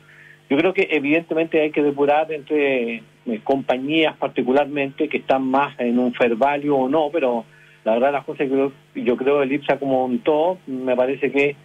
Yo 0.50 0.56
creo 0.56 0.74
que 0.74 0.88
evidentemente 0.90 1.60
hay 1.60 1.72
que 1.72 1.84
depurar 1.84 2.32
entre 2.32 3.04
eh, 3.28 3.42
compañías 3.44 4.16
particularmente 4.18 5.08
que 5.08 5.18
están 5.18 5.44
más 5.44 5.80
en 5.80 6.00
un 6.00 6.14
fair 6.14 6.36
value 6.36 6.76
o 6.76 6.90
no, 6.90 7.10
pero 7.12 7.46
la 7.84 7.94
verdad 7.94 8.12
las 8.12 8.26
cosas 8.26 8.50
que 8.50 9.04
yo, 9.04 9.18
creo 9.18 9.42
el 9.42 9.52
IPSA 9.52 9.80
como 9.80 10.06
un 10.06 10.20
todo 10.20 10.58
me 10.68 10.96
parece 10.96 11.32
que 11.32 11.56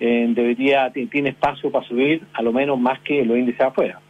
eh, 0.00 0.26
debería 0.30 0.90
tiene 0.90 1.30
espacio 1.30 1.70
para 1.70 1.86
subir 1.86 2.22
a 2.32 2.42
lo 2.42 2.52
menos 2.52 2.78
más 2.78 3.00
que 3.00 3.24
los 3.24 3.36
índices 3.36 3.60
afuera. 3.60 4.00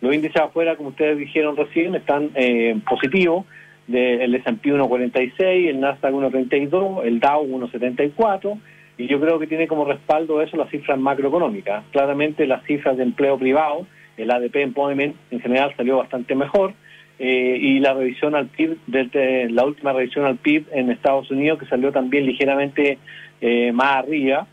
Los 0.00 0.14
índices 0.14 0.40
afuera, 0.40 0.76
como 0.76 0.90
ustedes 0.90 1.18
dijeron 1.18 1.56
recién, 1.56 1.94
están 1.94 2.30
eh, 2.34 2.78
positivos, 2.88 3.44
el 3.92 4.34
S&P 4.34 4.72
1.46, 4.72 5.68
el 5.68 5.80
Nasdaq 5.80 6.12
1.32, 6.12 7.04
el 7.04 7.20
Dow 7.20 7.46
1.74, 7.46 8.58
y 8.98 9.06
yo 9.06 9.20
creo 9.20 9.38
que 9.38 9.46
tiene 9.46 9.66
como 9.66 9.84
respaldo 9.84 10.40
eso 10.42 10.56
las 10.56 10.70
cifras 10.70 10.98
macroeconómicas. 10.98 11.84
Claramente 11.90 12.46
las 12.46 12.62
cifras 12.64 12.96
de 12.96 13.02
empleo 13.02 13.38
privado, 13.38 13.86
el 14.22 14.30
ADP 14.30 14.56
Employment 14.56 15.16
en 15.30 15.40
general 15.40 15.72
salió 15.76 15.98
bastante 15.98 16.34
mejor 16.34 16.74
eh, 17.18 17.58
y 17.60 17.80
la 17.80 17.92
revisión 17.92 18.34
al 18.34 18.46
PIB, 18.46 18.78
desde 18.86 19.50
la 19.50 19.64
última 19.64 19.92
revisión 19.92 20.24
al 20.24 20.36
PIB 20.36 20.66
en 20.72 20.90
Estados 20.90 21.30
Unidos 21.30 21.58
que 21.58 21.66
salió 21.66 21.92
también 21.92 22.24
ligeramente 22.24 22.98
eh, 23.40 23.72
más 23.72 23.96
arriba 23.96 24.46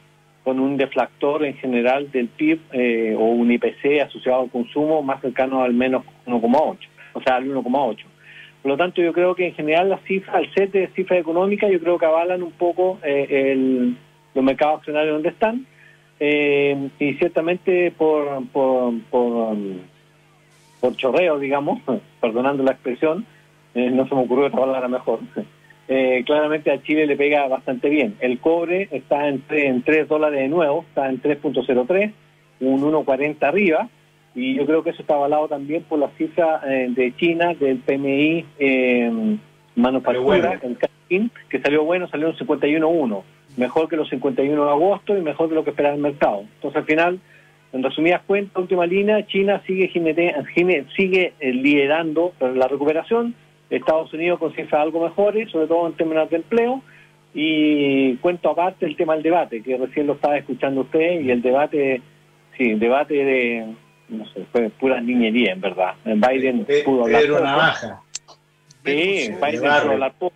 con 0.44 0.60
un 0.60 0.78
deflactor 0.78 1.46
en 1.46 1.56
general 1.56 2.12
del 2.12 2.28
PIB 2.28 2.60
eh, 2.74 3.16
o 3.18 3.26
un 3.26 3.52
IPC 3.52 4.02
asociado 4.06 4.42
al 4.42 4.50
consumo 4.50 5.02
más 5.02 5.22
cercano 5.22 5.64
al 5.64 5.74
menos 5.74 6.04
1,8, 6.26 6.78
o 7.14 7.22
sea, 7.22 7.36
al 7.36 7.48
1,8. 7.48 7.98
Por 8.62 8.72
lo 8.72 8.78
tanto, 8.78 9.02
yo 9.02 9.14
creo 9.14 9.34
que 9.34 9.48
en 9.48 9.54
general 9.54 9.90
las 9.90 10.02
cifras, 10.04 10.42
el 10.42 10.54
set 10.54 10.72
de 10.72 10.88
cifras 10.90 11.20
económicas, 11.20 11.72
yo 11.72 11.80
creo 11.80 11.98
que 11.98 12.06
avalan 12.06 12.44
un 12.44 12.52
poco 12.52 13.00
el, 13.04 13.96
los 14.34 14.44
mercados 14.44 14.80
accionarios 14.80 15.14
donde 15.14 15.30
están 15.30 15.66
eh, 16.20 16.90
y 17.00 17.14
ciertamente 17.16 17.92
por, 17.92 18.48
por, 18.50 18.94
por, 19.10 19.58
por 20.80 20.96
chorreo, 20.96 21.40
digamos, 21.40 21.80
perdonando 22.22 22.64
la 22.64 22.72
expresión, 22.72 23.26
eh, 23.76 23.90
no 23.92 24.08
se 24.08 24.16
me 24.16 24.22
ocurrió 24.22 24.48
otra 24.48 24.60
palabra 24.60 24.88
mejor. 24.88 25.20
Eh, 25.90 26.24
claramente 26.26 26.70
a 26.70 26.84
Chile 26.84 27.08
le 27.08 27.16
pega 27.16 27.48
bastante 27.48 27.88
bien. 27.88 28.18
El 28.20 28.40
cobre 28.40 28.90
está 28.92 29.30
en, 29.30 29.42
en 29.50 29.84
3 29.84 30.10
dólares 30.10 30.42
de 30.42 30.50
nuevo, 30.50 30.84
está 30.90 31.08
en 31.08 31.22
3.03, 31.22 32.12
un 32.60 32.82
1.40 32.82 33.44
arriba, 33.44 33.88
y 34.36 34.56
yo 34.56 34.66
creo 34.66 34.84
que 34.84 34.90
eso 34.90 35.02
está 35.02 35.16
avalado 35.16 35.48
también 35.48 35.84
por 35.84 35.98
la 35.98 36.10
cifra 36.18 36.62
eh, 36.68 36.88
de 36.90 37.16
China, 37.16 37.54
del 37.54 37.78
PMI 37.78 38.46
eh, 38.60 39.38
manufactura, 39.76 40.60
el 41.10 41.32
que 41.50 41.62
salió 41.62 41.86
bueno, 41.86 42.08
salió 42.10 42.28
en 42.28 42.36
51.1, 42.36 43.24
mejor 43.58 43.90
que 43.90 43.98
los 43.98 44.10
51 44.10 44.64
de 44.64 44.70
agosto 44.70 45.18
y 45.18 45.22
mejor 45.22 45.50
que 45.50 45.56
lo 45.56 45.64
que 45.64 45.72
esperaba 45.72 45.96
el 45.96 46.02
mercado. 46.02 46.42
Entonces 46.56 46.78
al 46.78 46.86
final, 46.86 47.20
en 47.74 47.84
resumidas 47.84 48.22
cuentas, 48.26 48.58
última 48.58 48.86
línea, 48.86 49.26
China 49.28 49.62
sigue, 49.68 49.92
sigue 50.96 51.34
eh, 51.40 51.54
liderando 51.54 52.34
la 52.40 52.68
recuperación, 52.68 53.36
Estados 53.70 54.14
Unidos 54.14 54.40
con 54.40 54.54
cifras 54.54 54.82
algo 54.82 55.04
mejores, 55.04 55.52
sobre 55.52 55.68
todo 55.68 55.88
en 55.88 55.94
términos 55.94 56.30
de 56.30 56.38
empleo, 56.38 56.82
y 57.34 58.16
cuento 58.18 58.50
aparte 58.50 58.86
el 58.86 58.96
tema 58.96 59.16
del 59.16 59.24
debate, 59.24 59.62
que 59.62 59.78
recién 59.78 60.08
lo 60.08 60.14
estaba 60.14 60.38
escuchando 60.38 60.82
usted, 60.82 61.20
y 61.20 61.30
el 61.30 61.42
debate, 61.42 62.02
sí, 62.58 62.72
el 62.72 62.80
debate 62.80 63.14
de, 63.14 63.68
no 64.10 64.26
sé, 64.28 64.46
fue 64.52 64.70
pura 64.70 65.02
niñería, 65.02 65.54
en 65.54 65.62
verdad. 65.62 65.96
Biden 66.06 66.66
pudo 66.86 67.04
hablar. 67.04 67.32
una 67.32 67.56
baja. 67.56 68.02
Sí, 68.86 69.30
Biden 69.42 69.60
pudo 69.60 69.92
hablar 69.92 70.14
poco. 70.18 70.36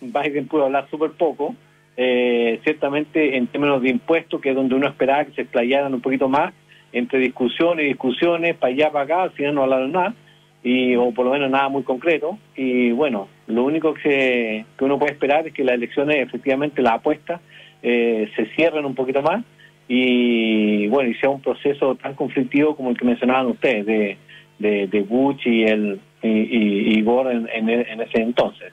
Biden 0.00 0.48
pudo 0.48 0.64
hablar 0.64 0.90
súper 0.90 1.12
poco. 1.12 1.54
Eh, 1.96 2.60
ciertamente 2.64 3.36
en 3.36 3.46
términos 3.46 3.80
de 3.82 3.90
impuestos, 3.90 4.40
que 4.40 4.50
es 4.50 4.56
donde 4.56 4.74
uno 4.74 4.88
esperaba 4.88 5.24
que 5.24 5.32
se 5.32 5.42
explayaran 5.42 5.94
un 5.94 6.00
poquito 6.00 6.28
más, 6.28 6.52
entre 6.92 7.18
discusiones 7.18 7.84
y 7.84 7.88
discusiones, 7.88 8.56
para 8.56 8.72
allá, 8.72 8.90
para 8.90 9.04
acá, 9.04 9.22
al 9.22 9.30
final 9.30 9.54
no 9.54 9.62
hablaron 9.62 9.92
nada 9.92 10.14
y, 10.62 10.96
o 10.96 11.12
por 11.12 11.26
lo 11.26 11.32
menos 11.32 11.50
nada 11.50 11.68
muy 11.68 11.82
concreto. 11.82 12.38
Y 12.56 12.90
bueno, 12.92 13.28
lo 13.46 13.64
único 13.64 13.94
que, 13.94 14.64
que 14.76 14.84
uno 14.84 14.98
puede 14.98 15.12
esperar 15.12 15.46
es 15.46 15.52
que 15.52 15.62
las 15.62 15.74
elecciones, 15.74 16.16
efectivamente, 16.18 16.82
las 16.82 16.94
apuestas, 16.94 17.40
eh, 17.82 18.30
se 18.34 18.46
cierren 18.54 18.86
un 18.86 18.94
poquito 18.94 19.20
más 19.20 19.44
y 19.86 20.86
bueno, 20.88 21.10
y 21.10 21.14
sea 21.16 21.28
un 21.28 21.42
proceso 21.42 21.94
tan 21.96 22.14
conflictivo 22.14 22.74
como 22.74 22.90
el 22.90 22.98
que 22.98 23.04
mencionaban 23.04 23.46
ustedes, 23.46 23.84
de, 23.84 24.16
de, 24.58 25.00
Bush 25.02 25.46
y, 25.46 25.64
el, 25.64 26.00
y, 26.22 26.96
y, 26.98 27.02
Gore 27.02 27.34
en, 27.52 27.68
ese 27.68 28.22
entonces. 28.22 28.72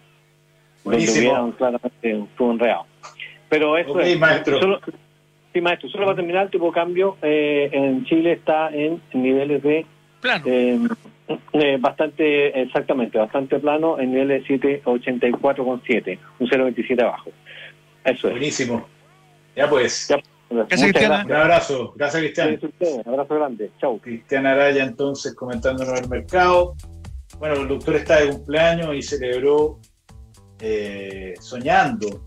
Buenísimo. 0.84 1.54
claramente 1.58 2.26
fue 2.36 2.58
real. 2.58 2.82
Pero 3.50 3.78
eso 3.78 4.00
es. 4.00 4.18
Maestro. 4.18 4.60
Solo, 4.60 4.80
sí, 5.54 5.62
maestro, 5.62 5.90
solo 5.90 6.06
para 6.06 6.16
terminar, 6.16 6.46
el 6.46 6.52
tipo 6.52 6.68
de 6.68 6.72
cambio 6.72 7.18
eh, 7.22 7.70
en 7.72 8.06
Chile 8.06 8.34
está 8.34 8.70
en 8.70 9.02
niveles 9.14 9.62
de. 9.62 9.86
Plano. 10.22 10.46
Eh, 10.48 10.80
eh, 11.54 11.78
bastante, 11.80 12.62
exactamente, 12.62 13.18
bastante 13.18 13.60
plano 13.60 14.00
en 14.00 14.12
nivel 14.12 14.28
de 14.30 14.44
784,7, 14.44 16.20
un 16.40 16.50
0,27 16.50 17.02
abajo. 17.02 17.32
Eso 18.04 18.28
es. 18.28 18.34
Buenísimo. 18.34 18.88
Ya 19.56 19.70
pues. 19.70 20.14
Gracias, 20.50 20.82
Cristiana. 20.82 21.24
Un 21.26 21.34
abrazo. 21.34 21.94
Gracias, 21.96 22.22
Cristian. 22.22 22.60
Un 23.06 23.14
abrazo 23.14 23.36
grande. 23.36 23.72
Chau. 23.80 24.00
Cristian 24.00 24.46
Araya, 24.46 24.84
entonces, 24.84 25.34
comentándonos 25.34 26.00
el 26.00 26.10
mercado. 26.10 26.76
Bueno, 27.40 27.56
el 27.56 27.68
doctor 27.68 27.96
está 27.96 28.20
de 28.20 28.32
cumpleaños 28.32 28.96
y 28.96 29.02
celebró 29.02 29.80
eh, 30.62 31.34
soñando. 31.39 32.24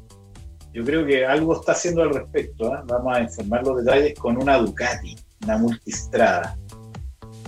Yo 0.72 0.84
creo 0.84 1.06
que 1.06 1.24
algo 1.24 1.58
está 1.58 1.72
haciendo 1.72 2.02
al 2.02 2.12
respecto. 2.12 2.74
¿eh? 2.74 2.78
Vamos 2.86 3.16
a 3.16 3.20
informar 3.20 3.64
los 3.64 3.84
detalles 3.84 4.18
con 4.18 4.36
una 4.36 4.58
Ducati, 4.58 5.16
una 5.44 5.58
multistrada 5.58 6.56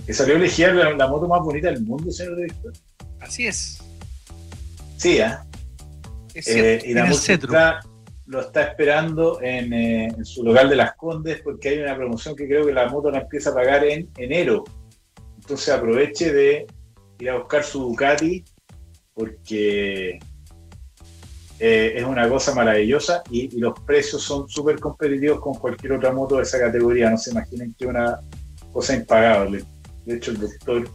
que 0.05 0.13
salió 0.13 0.35
a 0.35 0.37
elegir 0.37 0.73
la, 0.73 1.07
moto 1.07 1.27
más 1.27 1.41
bonita 1.41 1.69
del 1.69 1.83
mundo, 1.83 2.09
señor 2.09 2.37
director. 2.37 2.71
Así 3.19 3.45
es. 3.45 3.79
Sí, 4.95 5.17
¿eh? 5.17 5.35
eh 6.33 6.81
y 6.85 6.93
la 6.93 7.05
moto 7.05 7.19
lo 8.27 8.41
está 8.41 8.63
esperando 8.63 9.41
en, 9.41 9.73
en, 9.73 10.25
su 10.25 10.43
local 10.43 10.69
de 10.69 10.75
Las 10.77 10.95
Condes 10.95 11.41
porque 11.41 11.69
hay 11.69 11.79
una 11.79 11.95
promoción 11.95 12.35
que 12.35 12.47
creo 12.47 12.65
que 12.65 12.73
la 12.73 12.89
moto 12.89 13.11
la 13.11 13.19
empieza 13.19 13.49
a 13.49 13.53
pagar 13.53 13.83
en 13.85 14.09
enero. 14.17 14.63
Entonces 15.35 15.69
aproveche 15.69 16.33
de 16.33 16.67
ir 17.19 17.29
a 17.29 17.37
buscar 17.37 17.63
su 17.63 17.79
Ducati 17.81 18.43
porque 19.13 20.19
eh, 21.59 21.93
es 21.95 22.03
una 22.03 22.29
cosa 22.29 22.53
maravillosa 22.53 23.23
y, 23.31 23.55
y 23.55 23.59
los 23.59 23.79
precios 23.79 24.21
son 24.21 24.47
súper 24.47 24.79
competitivos 24.79 25.39
con 25.39 25.55
cualquier 25.55 25.93
otra 25.93 26.11
moto 26.11 26.37
de 26.37 26.43
esa 26.43 26.59
categoría. 26.59 27.09
No 27.09 27.17
se 27.17 27.31
imaginen 27.31 27.75
que 27.77 27.87
una 27.87 28.19
cosa 28.71 28.95
impagable. 28.95 29.63
De 30.05 30.15
hecho, 30.15 30.31
el 30.31 30.39
doctor 30.39 30.89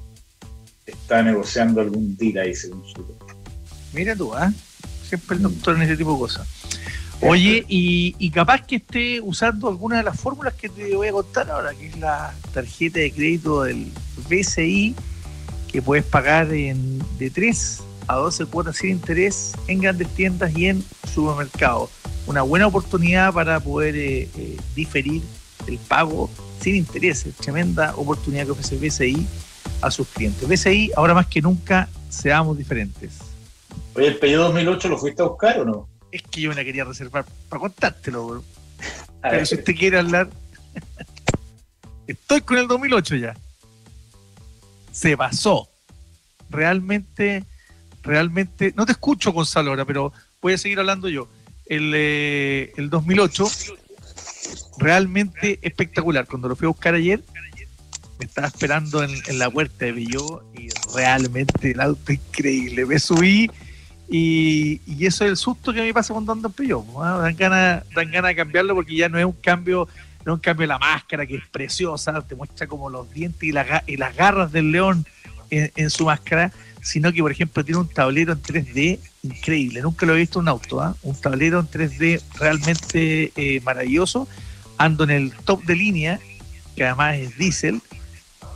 está 0.87 1.23
negociando 1.23 1.81
algún 1.81 2.16
deal 2.16 2.38
ahí, 2.38 2.54
según 2.54 2.85
su. 2.87 3.04
Mira 3.92 4.16
tú, 4.16 4.35
¿ah? 4.35 4.52
Siempre 5.04 5.37
el 5.37 5.42
doctor 5.42 5.76
en 5.76 5.83
ese 5.83 5.97
tipo 5.97 6.12
de 6.12 6.19
cosas. 6.19 6.49
Oye, 7.21 7.64
y, 7.69 8.31
capaz 8.31 8.66
que 8.66 8.76
esté 8.76 9.21
usando 9.21 9.69
alguna 9.69 9.99
de 9.99 10.02
las 10.02 10.19
fórmulas 10.19 10.54
que 10.54 10.69
te 10.69 10.97
voy 10.97 11.07
a 11.07 11.12
contar 11.12 11.49
ahora, 11.50 11.73
que 11.73 11.87
es 11.87 11.99
la 11.99 12.35
tarjeta 12.52 12.99
de 12.99 13.12
crédito 13.12 13.62
del 13.62 13.92
BCI, 14.28 14.97
que 15.71 15.83
puedes 15.83 16.04
pagar 16.04 16.52
en, 16.52 17.00
de 17.19 17.31
3 17.31 17.81
a 18.06 18.16
12 18.16 18.47
cuotas 18.47 18.76
sin 18.76 18.90
interés 18.90 19.52
en 19.66 19.80
grandes 19.80 20.09
tiendas 20.09 20.56
y 20.56 20.66
en 20.66 20.85
supermercados. 21.12 21.90
Una 22.26 22.42
buena 22.42 22.66
oportunidad 22.66 23.32
para 23.32 23.61
poder 23.61 23.97
eh, 23.97 24.28
eh, 24.37 24.56
diferir 24.75 25.23
el 25.66 25.78
pago 25.78 26.30
sin 26.61 26.76
intereses. 26.76 27.35
Tremenda 27.37 27.94
oportunidad 27.97 28.44
que 28.44 28.52
ofrece 28.52 28.76
BCI 28.76 29.26
a 29.80 29.90
sus 29.90 30.06
clientes. 30.09 30.49
BCI, 30.49 30.92
ahora 30.97 31.14
más 31.14 31.26
que 31.26 31.42
nunca, 31.42 31.88
seamos 32.09 32.56
diferentes. 32.56 33.18
Oye, 33.94 34.09
¿el 34.09 34.18
pedido 34.18 34.44
2008 34.44 34.88
lo 34.88 34.99
fuiste 34.99 35.23
a 35.23 35.26
buscar 35.26 35.61
o 35.61 35.64
no? 35.64 35.88
Es 36.11 36.23
que 36.23 36.40
yo 36.40 36.50
me 36.50 36.54
la 36.54 36.64
quería 36.64 36.85
reservar 36.85 37.25
para 37.49 37.61
contártelo, 37.61 38.42
Pero 39.23 39.47
si 39.47 39.54
usted 39.56 39.75
quiere 39.75 39.99
hablar, 39.99 40.28
estoy 42.06 42.40
con 42.42 42.59
el 42.59 42.68
2008 42.68 43.16
ya. 43.16 43.37
Se 44.92 45.16
pasó. 45.16 45.68
Realmente, 46.50 47.44
realmente, 48.02 48.73
no 48.76 48.87
te 48.87 48.92
escucho, 48.92 49.32
Gonzalo, 49.32 49.71
ahora, 49.71 49.85
pero 49.85 50.12
voy 50.40 50.54
a 50.54 50.59
seguir 50.59 50.78
hablando 50.78 51.09
yo. 51.09 51.28
El, 51.66 51.92
eh, 51.94 52.73
el 52.76 52.90
2008 52.90 53.47
realmente 54.78 55.59
espectacular. 55.62 56.26
Cuando 56.26 56.49
lo 56.49 56.56
fui 56.56 56.66
a 56.66 56.68
buscar 56.68 56.94
ayer, 56.94 57.23
me 58.18 58.26
estaba 58.26 58.47
esperando 58.47 59.02
en, 59.02 59.38
la 59.38 59.50
puerta 59.50 59.85
de 59.85 59.92
Villó 59.92 60.44
y 60.54 60.68
realmente 60.94 61.73
el 61.73 61.80
auto 61.80 62.12
increíble. 62.12 62.87
Me 62.87 62.99
subí 62.99 63.50
y, 64.09 64.80
eso 65.04 65.25
es 65.25 65.30
el 65.30 65.37
susto 65.37 65.73
que 65.73 65.80
me 65.80 65.94
pasa 65.94 66.12
cuando 66.12 66.32
ando 66.32 66.49
en 66.49 66.54
Peugeot. 66.54 66.85
Dan 66.94 67.37
ganas 67.37 67.85
dan 67.94 68.11
ganas 68.11 68.30
de 68.30 68.37
cambiarlo 68.37 68.75
porque 68.75 68.97
ya 68.97 69.09
no 69.09 69.18
es 69.18 69.25
un 69.25 69.32
cambio 69.32 69.88
no 70.25 70.35
es 70.35 70.37
un 70.37 70.40
cambio 70.40 70.62
de 70.62 70.68
la 70.68 70.78
máscara 70.78 71.26
que 71.26 71.37
es 71.37 71.49
preciosa, 71.49 72.21
te 72.23 72.37
muestra 72.37 72.68
como 72.68 72.88
los 72.88 73.11
dientes 73.11 73.42
y, 73.42 73.52
y 73.92 73.97
las 73.97 74.16
garras 74.16 74.52
del 74.52 74.71
león 74.71 75.04
en, 75.50 75.90
su 75.90 76.06
máscara, 76.06 76.52
sino 76.82 77.12
que 77.12 77.22
por 77.22 77.32
ejemplo 77.32 77.64
tiene 77.64 77.80
un 77.80 77.88
tablero 77.88 78.32
en 78.32 78.42
3D 78.42 78.98
increíble. 79.22 79.80
Nunca 79.80 80.04
lo 80.04 80.14
he 80.14 80.18
visto 80.18 80.40
en 80.40 80.44
un 80.44 80.48
auto, 80.48 80.80
¿ah? 80.80 80.96
un 81.02 81.18
tablero 81.20 81.60
en 81.60 81.68
3D 81.68 82.20
realmente 82.38 83.32
eh, 83.36 83.60
maravilloso 83.62 84.28
ando 84.82 85.04
en 85.04 85.10
el 85.10 85.32
top 85.32 85.62
de 85.64 85.76
línea, 85.76 86.20
que 86.74 86.84
además 86.84 87.16
es 87.16 87.38
diésel, 87.38 87.80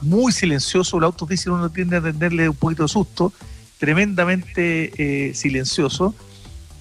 muy 0.03 0.33
silencioso, 0.33 0.99
el 0.99 1.05
auto 1.05 1.25
diésel 1.25 1.53
uno 1.53 1.71
tiende 1.71 1.97
a 1.97 2.03
tenerle 2.03 2.49
un 2.49 2.57
poquito 2.57 2.83
de 2.83 2.89
susto, 2.89 3.33
tremendamente 3.79 4.91
eh, 4.99 5.35
silencioso. 5.35 6.15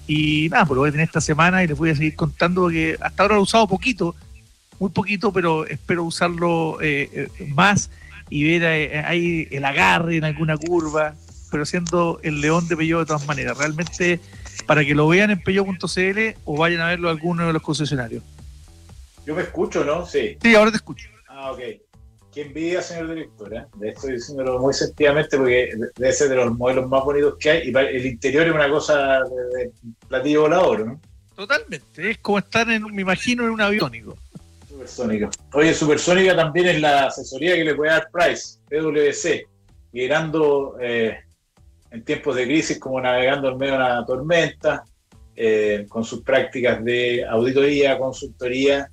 Y 0.08 0.48
nada, 0.50 0.66
pues 0.66 0.76
lo 0.76 0.80
voy 0.82 0.88
a 0.88 0.92
tener 0.92 1.06
esta 1.06 1.20
semana 1.20 1.62
y 1.62 1.66
les 1.66 1.76
voy 1.76 1.90
a 1.90 1.96
seguir 1.96 2.14
contando 2.14 2.62
porque 2.62 2.96
hasta 3.00 3.22
ahora 3.22 3.34
lo 3.34 3.40
he 3.40 3.44
usado 3.44 3.66
poquito, 3.68 4.14
muy 4.78 4.90
poquito, 4.90 5.32
pero 5.32 5.66
espero 5.66 6.04
usarlo 6.04 6.80
eh, 6.80 7.08
eh, 7.12 7.52
más 7.54 7.90
y 8.28 8.44
ver 8.44 9.04
ahí 9.06 9.46
el 9.50 9.64
agarre 9.64 10.16
en 10.16 10.24
alguna 10.24 10.56
curva, 10.56 11.14
pero 11.50 11.64
siendo 11.64 12.20
el 12.22 12.40
león 12.40 12.68
de 12.68 12.76
Peugeot 12.76 13.00
de 13.00 13.06
todas 13.06 13.26
maneras. 13.26 13.56
Realmente, 13.58 14.20
para 14.66 14.84
que 14.84 14.94
lo 14.94 15.08
vean 15.08 15.30
en 15.30 15.40
peugeot.cl 15.40 16.40
o 16.44 16.56
vayan 16.56 16.80
a 16.80 16.88
verlo 16.88 17.08
a 17.08 17.12
alguno 17.12 17.46
de 17.46 17.52
los 17.52 17.62
concesionarios. 17.62 18.22
Yo 19.24 19.34
me 19.34 19.42
escucho, 19.42 19.84
¿no? 19.84 20.06
Sí. 20.06 20.38
Sí, 20.40 20.54
ahora 20.54 20.70
te 20.70 20.76
escucho. 20.76 21.08
Ah, 21.28 21.52
ok. 21.52 21.60
Qué 22.32 22.42
envidia, 22.42 22.82
señor 22.82 23.08
director. 23.08 23.54
¿eh? 23.54 23.64
Estoy 23.80 24.12
diciéndolo 24.12 24.58
muy 24.58 24.74
sentidamente 24.74 25.36
porque 25.36 25.70
debe 25.96 26.12
ser 26.12 26.28
de 26.28 26.36
los 26.36 26.56
modelos 26.56 26.88
más 26.88 27.02
bonitos 27.04 27.36
que 27.40 27.50
hay. 27.50 27.70
Y 27.70 27.76
el 27.76 28.06
interior 28.06 28.46
es 28.46 28.54
una 28.54 28.68
cosa 28.68 29.20
de, 29.20 29.72
platillo 30.06 30.42
volador, 30.42 30.86
¿no? 30.86 31.00
Totalmente. 31.34 32.10
Es 32.10 32.18
como 32.18 32.38
estar, 32.38 32.70
en, 32.70 32.82
me 32.94 33.02
imagino, 33.02 33.44
en 33.44 33.50
un 33.50 33.60
aviónico. 33.60 34.16
Supersónico. 34.68 35.30
Oye, 35.54 35.74
Supersónica 35.74 36.36
también 36.36 36.68
es 36.68 36.80
la 36.80 37.06
asesoría 37.06 37.54
que 37.54 37.64
le 37.64 37.74
puede 37.74 37.90
dar 37.90 38.08
Price, 38.12 38.58
PwC, 38.68 39.46
liderando 39.92 40.76
eh, 40.80 41.18
en 41.96 42.04
tiempos 42.04 42.36
de 42.36 42.44
crisis 42.44 42.78
como 42.78 43.00
navegando 43.00 43.50
en 43.50 43.56
medio 43.56 43.72
de 43.72 43.78
una 43.78 44.04
tormenta, 44.04 44.84
eh, 45.34 45.86
con 45.88 46.04
sus 46.04 46.22
prácticas 46.22 46.84
de 46.84 47.24
auditoría, 47.26 47.98
consultoría 47.98 48.88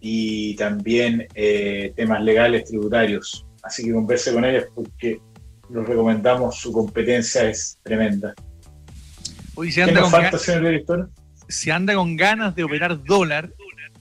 y 0.00 0.54
también 0.54 1.26
eh, 1.34 1.92
temas 1.96 2.22
legales 2.22 2.64
tributarios. 2.64 3.44
Así 3.62 3.84
que 3.84 3.92
converse 3.92 4.32
con 4.32 4.44
ellos 4.44 4.66
porque 4.74 5.20
los 5.68 5.86
recomendamos, 5.86 6.56
su 6.56 6.72
competencia 6.72 7.50
es 7.50 7.78
tremenda. 7.82 8.34
Hoy 9.56 9.72
se 9.72 9.82
anda, 9.82 10.02
con 10.02 11.10
si 11.48 11.70
anda 11.70 11.94
con 11.94 12.16
ganas 12.16 12.54
de 12.54 12.62
operar 12.62 13.02
dólar, 13.02 13.50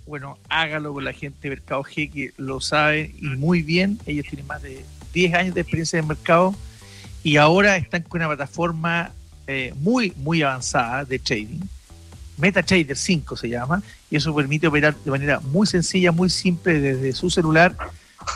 bueno, 0.05 0.37
hágalo 0.49 0.93
con 0.93 1.03
la 1.05 1.13
gente 1.13 1.37
de 1.41 1.49
Mercado 1.49 1.83
G 1.83 2.11
que 2.11 2.33
lo 2.37 2.61
sabe 2.61 3.15
y 3.17 3.29
muy 3.29 3.63
bien. 3.63 3.97
Ellos 4.05 4.27
tienen 4.27 4.45
más 4.45 4.61
de 4.61 4.85
10 5.13 5.33
años 5.33 5.55
de 5.55 5.61
experiencia 5.61 5.97
en 5.97 6.03
el 6.05 6.09
mercado 6.09 6.53
y 7.25 7.37
ahora 7.37 7.75
están 7.75 8.03
con 8.03 8.21
una 8.21 8.27
plataforma 8.27 9.11
eh, 9.47 9.73
muy, 9.77 10.13
muy 10.17 10.43
avanzada 10.43 11.03
de 11.05 11.17
trading. 11.17 11.61
MetaTrader 12.37 12.95
5 12.95 13.35
se 13.35 13.49
llama, 13.49 13.81
y 14.11 14.15
eso 14.15 14.33
permite 14.35 14.67
operar 14.67 14.95
de 14.95 15.09
manera 15.09 15.39
muy 15.39 15.65
sencilla, 15.65 16.11
muy 16.11 16.29
simple 16.29 16.79
desde 16.79 17.13
su 17.13 17.31
celular, 17.31 17.75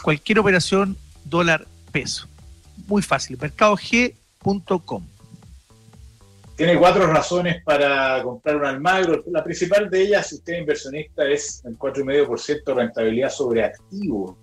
cualquier 0.02 0.40
operación 0.40 0.98
dólar-peso. 1.24 2.28
Muy 2.88 3.04
fácil, 3.04 3.38
mercadog.com. 3.40 5.04
Tiene 6.56 6.76
cuatro 6.76 7.06
razones 7.06 7.64
para 7.64 8.24
comprar 8.24 8.56
un 8.56 8.66
Almagro. 8.66 9.24
La 9.28 9.44
principal 9.44 9.88
de 9.92 10.02
ellas, 10.02 10.30
si 10.30 10.36
usted 10.36 10.54
es 10.54 10.60
inversionista, 10.62 11.28
es 11.28 11.62
el 11.64 11.78
4,5% 11.78 12.64
de 12.66 12.74
rentabilidad 12.74 13.30
sobre 13.30 13.66
activo. 13.66 14.36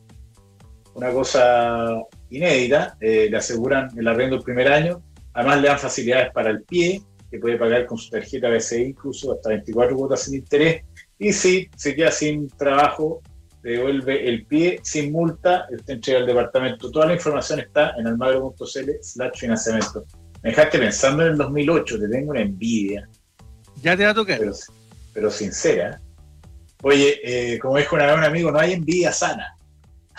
Una 0.97 1.11
cosa 1.11 2.03
inédita. 2.31 2.97
Eh, 3.01 3.29
le 3.31 3.37
aseguran 3.37 3.91
el 3.99 4.09
arrendo 4.09 4.37
el 4.37 4.43
primer 4.43 4.69
año. 4.69 5.03
Además, 5.35 5.61
le 5.61 5.69
dan 5.69 5.79
facilidades 5.79 6.33
para 6.33 6.49
el 6.51 6.63
pie, 6.63 7.03
que 7.31 7.39
puede 7.39 7.59
pagar 7.59 7.85
con 7.85 7.99
su 7.99 8.09
tarjeta 8.11 8.49
BCI 8.49 8.83
incluso 8.83 9.35
hasta 9.35 9.51
24 9.51 9.95
cuotas 9.95 10.23
sin 10.23 10.37
interés. 10.37 10.85
Y 11.19 11.35
si 11.35 11.69
se 11.77 11.95
queda 11.95 12.11
sin 12.11 12.49
trabajo, 12.49 13.21
devuelve 13.63 14.27
el 14.27 14.47
pie 14.47 14.81
sin 14.83 15.13
multa, 15.13 15.67
usted 15.71 15.95
entrega 15.95 16.21
al 16.21 16.27
departamento. 16.27 16.91
Toda 16.91 17.07
la 17.07 17.15
información 17.15 17.61
está 17.61 17.93
en 17.99 18.07
almagro.cl 18.07 18.91
slash 19.03 19.39
financiamiento. 19.39 20.07
Me 20.43 20.51
dejaste 20.51 20.79
pensando 20.79 21.27
en 21.27 21.33
el 21.33 21.37
2008, 21.37 21.99
te 21.99 22.09
tengo 22.09 22.31
una 22.31 22.41
envidia. 22.41 23.07
Ya 23.83 23.95
te 23.97 24.05
va 24.05 24.11
a 24.11 24.15
tocar. 24.15 24.41
Pero, 25.13 25.31
sincera. 25.31 26.01
Oye, 26.83 27.21
eh, 27.23 27.59
como 27.59 27.77
dijo 27.77 27.97
una 27.97 28.07
vez 28.07 28.17
un 28.17 28.25
amigo, 28.25 28.51
no 28.51 28.59
hay 28.59 28.73
envidia 28.73 29.13
sana. 29.13 29.56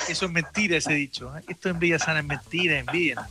Eso 0.09 0.25
es 0.25 0.31
mentira 0.31 0.77
ese 0.77 0.93
dicho. 0.93 1.35
¿eh? 1.35 1.41
Esto 1.47 1.69
es 1.69 1.73
envidia 1.75 1.99
sana, 1.99 2.19
es 2.19 2.25
mentira, 2.25 2.79
envidia. 2.79 3.27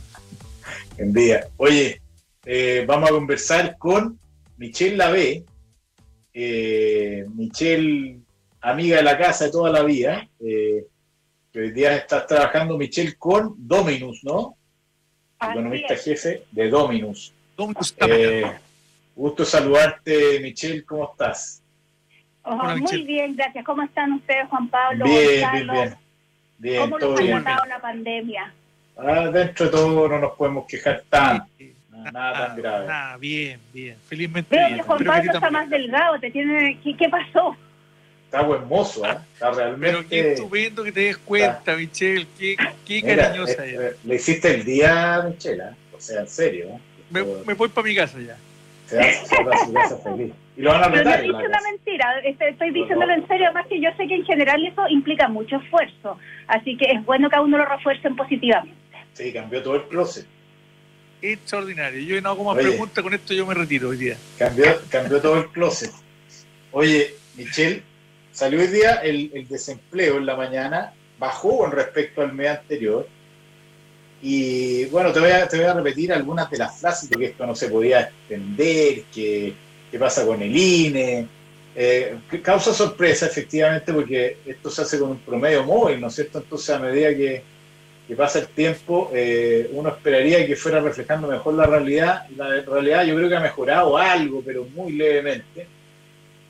Envidia. 0.97 1.47
Oye, 1.57 2.01
eh, 2.45 2.85
vamos 2.87 3.09
a 3.09 3.13
conversar 3.13 3.77
con 3.77 4.19
Michelle 4.57 4.97
Lavé. 4.97 5.43
Michelle, 7.33 8.19
amiga 8.61 8.97
de 8.97 9.03
la 9.03 9.17
casa 9.17 9.45
de 9.45 9.51
toda 9.51 9.71
la 9.71 9.83
vida. 9.83 10.27
que 10.39 11.59
hoy 11.59 11.71
día 11.71 11.95
estás 11.95 12.27
trabajando, 12.27 12.77
Michelle, 12.77 13.15
con 13.15 13.55
Dominus, 13.57 14.23
¿no? 14.23 14.57
economista 15.41 15.95
jefe 15.95 16.43
de 16.51 16.69
Dominus. 16.69 17.33
Dominus 17.55 17.95
eh, 17.99 18.51
gusto 19.15 19.45
saludarte, 19.45 20.39
Michelle, 20.41 20.83
¿cómo 20.83 21.11
estás? 21.11 21.61
muy 22.45 23.03
bien, 23.03 23.35
gracias. 23.35 23.65
¿Cómo 23.65 23.83
están 23.83 24.13
ustedes, 24.13 24.47
Juan 24.49 24.69
Pablo? 24.69 25.05
Bien, 25.05 25.51
bien, 25.51 25.67
bien, 25.67 25.95
bien. 26.57 26.81
¿Cómo 26.81 26.99
los 26.99 27.19
ha 27.19 27.23
tratado 27.23 27.65
la 27.65 27.79
pandemia? 27.79 28.53
Ah, 28.97 29.29
dentro 29.31 29.65
de 29.65 29.71
todo 29.71 30.07
no 30.07 30.19
nos 30.19 30.33
podemos 30.33 30.65
quejar 30.65 31.03
tanto. 31.09 31.45
Nada, 32.11 32.47
tan 32.47 32.57
grave. 32.57 32.87
Nada, 32.87 33.17
bien, 33.17 33.59
bien. 33.73 33.97
Felizmente. 34.07 34.55
Veo 34.55 34.77
que 34.77 34.83
Juan 34.83 35.03
Pablo 35.03 35.31
está 35.33 35.49
más 35.51 35.69
delgado. 35.69 36.19
Te 36.19 36.31
tiene... 36.31 36.79
¿Qué, 36.83 37.09
pasó? 37.09 37.55
Está 38.25 38.41
buen 38.41 38.67
mozo, 38.67 39.05
¿eh? 39.05 39.17
Está 39.33 39.51
realmente. 39.51 39.97
Pero 39.97 40.09
qué 40.09 40.33
estupendo 40.33 40.83
que 40.83 40.91
te 40.91 40.99
des 41.01 41.17
cuenta, 41.17 41.75
Michelle. 41.75 42.27
Qué, 42.37 42.55
qué 42.85 43.01
cariñosa 43.01 43.65
es. 43.65 43.79
Eh, 43.79 43.95
le 44.03 44.15
hiciste 44.15 44.53
el 44.55 44.63
día, 44.63 45.23
Michelle, 45.27 45.63
¿eh? 45.63 45.75
O 45.95 45.99
sea, 45.99 46.21
en 46.21 46.27
serio. 46.27 46.67
¿eh? 46.67 46.79
Me, 47.09 47.23
me, 47.23 47.53
voy 47.53 47.69
para 47.69 47.87
mi 47.87 47.95
casa 47.95 48.19
ya. 48.19 48.37
Se 48.85 48.97
va, 49.43 49.53
a 49.53 49.65
su 49.65 49.73
casa 49.73 49.97
feliz. 49.97 50.33
Y 50.57 50.61
lo 50.61 50.71
van 50.71 50.83
a 50.83 50.91
Pero 50.91 51.09
no 51.09 51.17
dice 51.17 51.47
una 51.47 51.61
mentira, 51.61 52.19
estoy 52.23 52.71
diciéndolo 52.71 53.13
en 53.13 53.27
serio, 53.27 53.45
además 53.45 53.67
que 53.67 53.79
yo 53.79 53.89
sé 53.95 54.07
que 54.07 54.15
en 54.15 54.25
general 54.25 54.65
eso 54.65 54.87
implica 54.89 55.27
mucho 55.27 55.57
esfuerzo. 55.57 56.17
Así 56.47 56.75
que 56.75 56.85
es 56.91 57.05
bueno 57.05 57.29
que 57.29 57.35
a 57.35 57.41
uno 57.41 57.57
lo 57.57 57.65
refuercen 57.65 58.15
positivamente. 58.15 58.75
Sí, 59.13 59.31
cambió 59.31 59.61
todo 59.61 59.75
el 59.75 59.83
closet. 59.83 60.25
Extraordinario. 61.21 62.01
Yo 62.01 62.19
no 62.21 62.29
hago 62.29 62.43
más 62.43 62.55
preguntas, 62.55 63.03
con 63.03 63.13
esto 63.13 63.33
yo 63.33 63.45
me 63.45 63.53
retiro 63.53 63.89
hoy 63.89 63.97
día. 63.97 64.17
Cambió, 64.37 64.65
cambió 64.89 65.21
todo 65.21 65.37
el 65.37 65.47
closet. 65.49 65.91
Oye, 66.71 67.13
Michelle, 67.35 67.83
Salió 68.37 68.59
hoy 68.59 68.67
día 68.67 68.97
el, 68.97 69.47
desempleo 69.49 70.17
en 70.17 70.27
la 70.27 70.35
mañana, 70.35 70.93
bajó 71.17 71.57
con 71.57 71.71
respecto 71.71 72.21
al 72.21 72.33
mes 72.33 72.49
anterior. 72.49 73.07
Y 74.21 74.85
bueno, 74.85 75.11
te 75.11 75.19
voy 75.19 75.31
a, 75.31 75.47
te 75.47 75.57
voy 75.57 75.65
a 75.65 75.73
repetir 75.73 76.13
algunas 76.13 76.47
de 76.51 76.59
las 76.59 76.79
frases 76.79 77.09
de 77.09 77.17
que 77.17 77.25
esto 77.25 77.47
no 77.47 77.55
se 77.55 77.67
podía 77.67 78.01
extender, 78.01 79.05
que, 79.11 79.55
pasa 79.97 80.25
con 80.25 80.41
el 80.41 80.55
INE. 80.55 81.27
Eh, 81.79 82.17
causa 82.41 82.73
sorpresa, 82.73 83.27
efectivamente, 83.27 83.93
porque 83.93 84.37
esto 84.45 84.69
se 84.71 84.81
hace 84.81 84.99
con 84.99 85.11
un 85.11 85.19
promedio 85.19 85.63
móvil, 85.63 86.01
¿no 86.01 86.07
es 86.07 86.15
cierto? 86.15 86.39
Entonces, 86.39 86.69
a 86.71 86.79
medida 86.79 87.09
que, 87.09 87.43
pasa 88.15 88.39
el 88.39 88.47
tiempo, 88.47 89.11
eh, 89.13 89.69
uno 89.73 89.89
esperaría 89.89 90.45
que 90.47 90.55
fuera 90.55 90.79
reflejando 90.79 91.27
mejor 91.27 91.53
la 91.53 91.65
realidad. 91.65 92.25
La 92.35 92.61
realidad 92.61 93.05
yo 93.05 93.15
creo 93.15 93.29
que 93.29 93.35
ha 93.35 93.41
mejorado 93.41 93.97
algo, 93.97 94.41
pero 94.43 94.65
muy 94.73 94.93
levemente. 94.93 95.67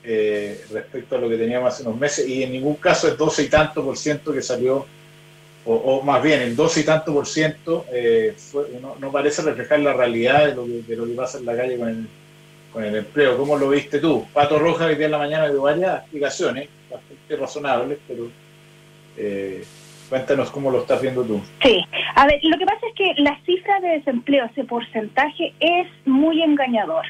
Eh, 0.04 0.64
respecto 0.72 1.16
a 1.16 1.18
lo 1.18 1.28
que 1.28 1.36
teníamos 1.36 1.74
hace 1.74 1.82
unos 1.82 1.98
meses 1.98 2.26
y 2.26 2.42
en 2.42 2.52
ningún 2.52 2.76
caso 2.76 3.08
es 3.08 3.18
12 3.18 3.42
y 3.42 3.48
tanto 3.48 3.84
por 3.84 3.98
ciento 3.98 4.32
que 4.32 4.40
salió, 4.40 4.86
o, 5.66 6.00
más 6.00 6.22
bien 6.22 6.40
el 6.40 6.56
12 6.56 6.80
y 6.80 6.84
tanto 6.84 7.12
por 7.12 7.26
ciento 7.26 7.84
eh, 7.92 8.34
no, 9.00 9.12
parece 9.12 9.42
reflejar 9.42 9.80
la 9.80 9.92
realidad 9.92 10.46
de 10.46 10.54
lo, 10.54 10.64
que, 10.64 10.82
de 10.86 10.96
lo 10.96 11.04
que 11.04 11.12
pasa 11.12 11.36
en 11.36 11.44
la 11.44 11.54
calle 11.54 11.76
con 11.76 11.88
el, 11.88 12.08
con 12.72 12.84
el 12.84 12.96
empleo. 12.96 13.36
¿Cómo 13.36 13.56
lo 13.56 13.68
viste 13.70 13.98
tú? 13.98 14.26
Pato 14.32 14.58
Roja 14.58 14.86
hoy 14.86 14.96
día 14.96 15.06
en 15.06 15.12
la 15.12 15.18
mañana 15.18 15.48
dio 15.48 15.62
varias 15.62 16.00
explicaciones, 16.02 16.68
bastante 16.90 17.36
razonables, 17.36 17.98
pero 18.06 18.28
eh, 19.16 19.64
cuéntanos 20.08 20.50
cómo 20.50 20.70
lo 20.70 20.80
estás 20.80 21.00
viendo 21.00 21.24
tú. 21.24 21.40
Sí, 21.62 21.84
a 22.14 22.26
ver, 22.26 22.40
lo 22.42 22.58
que 22.58 22.66
pasa 22.66 22.86
es 22.86 22.94
que 22.94 23.22
la 23.22 23.38
cifra 23.44 23.80
de 23.80 23.88
desempleo, 23.88 24.44
ese 24.46 24.64
porcentaje, 24.64 25.52
es 25.60 25.86
muy 26.06 26.42
engañador, 26.42 27.04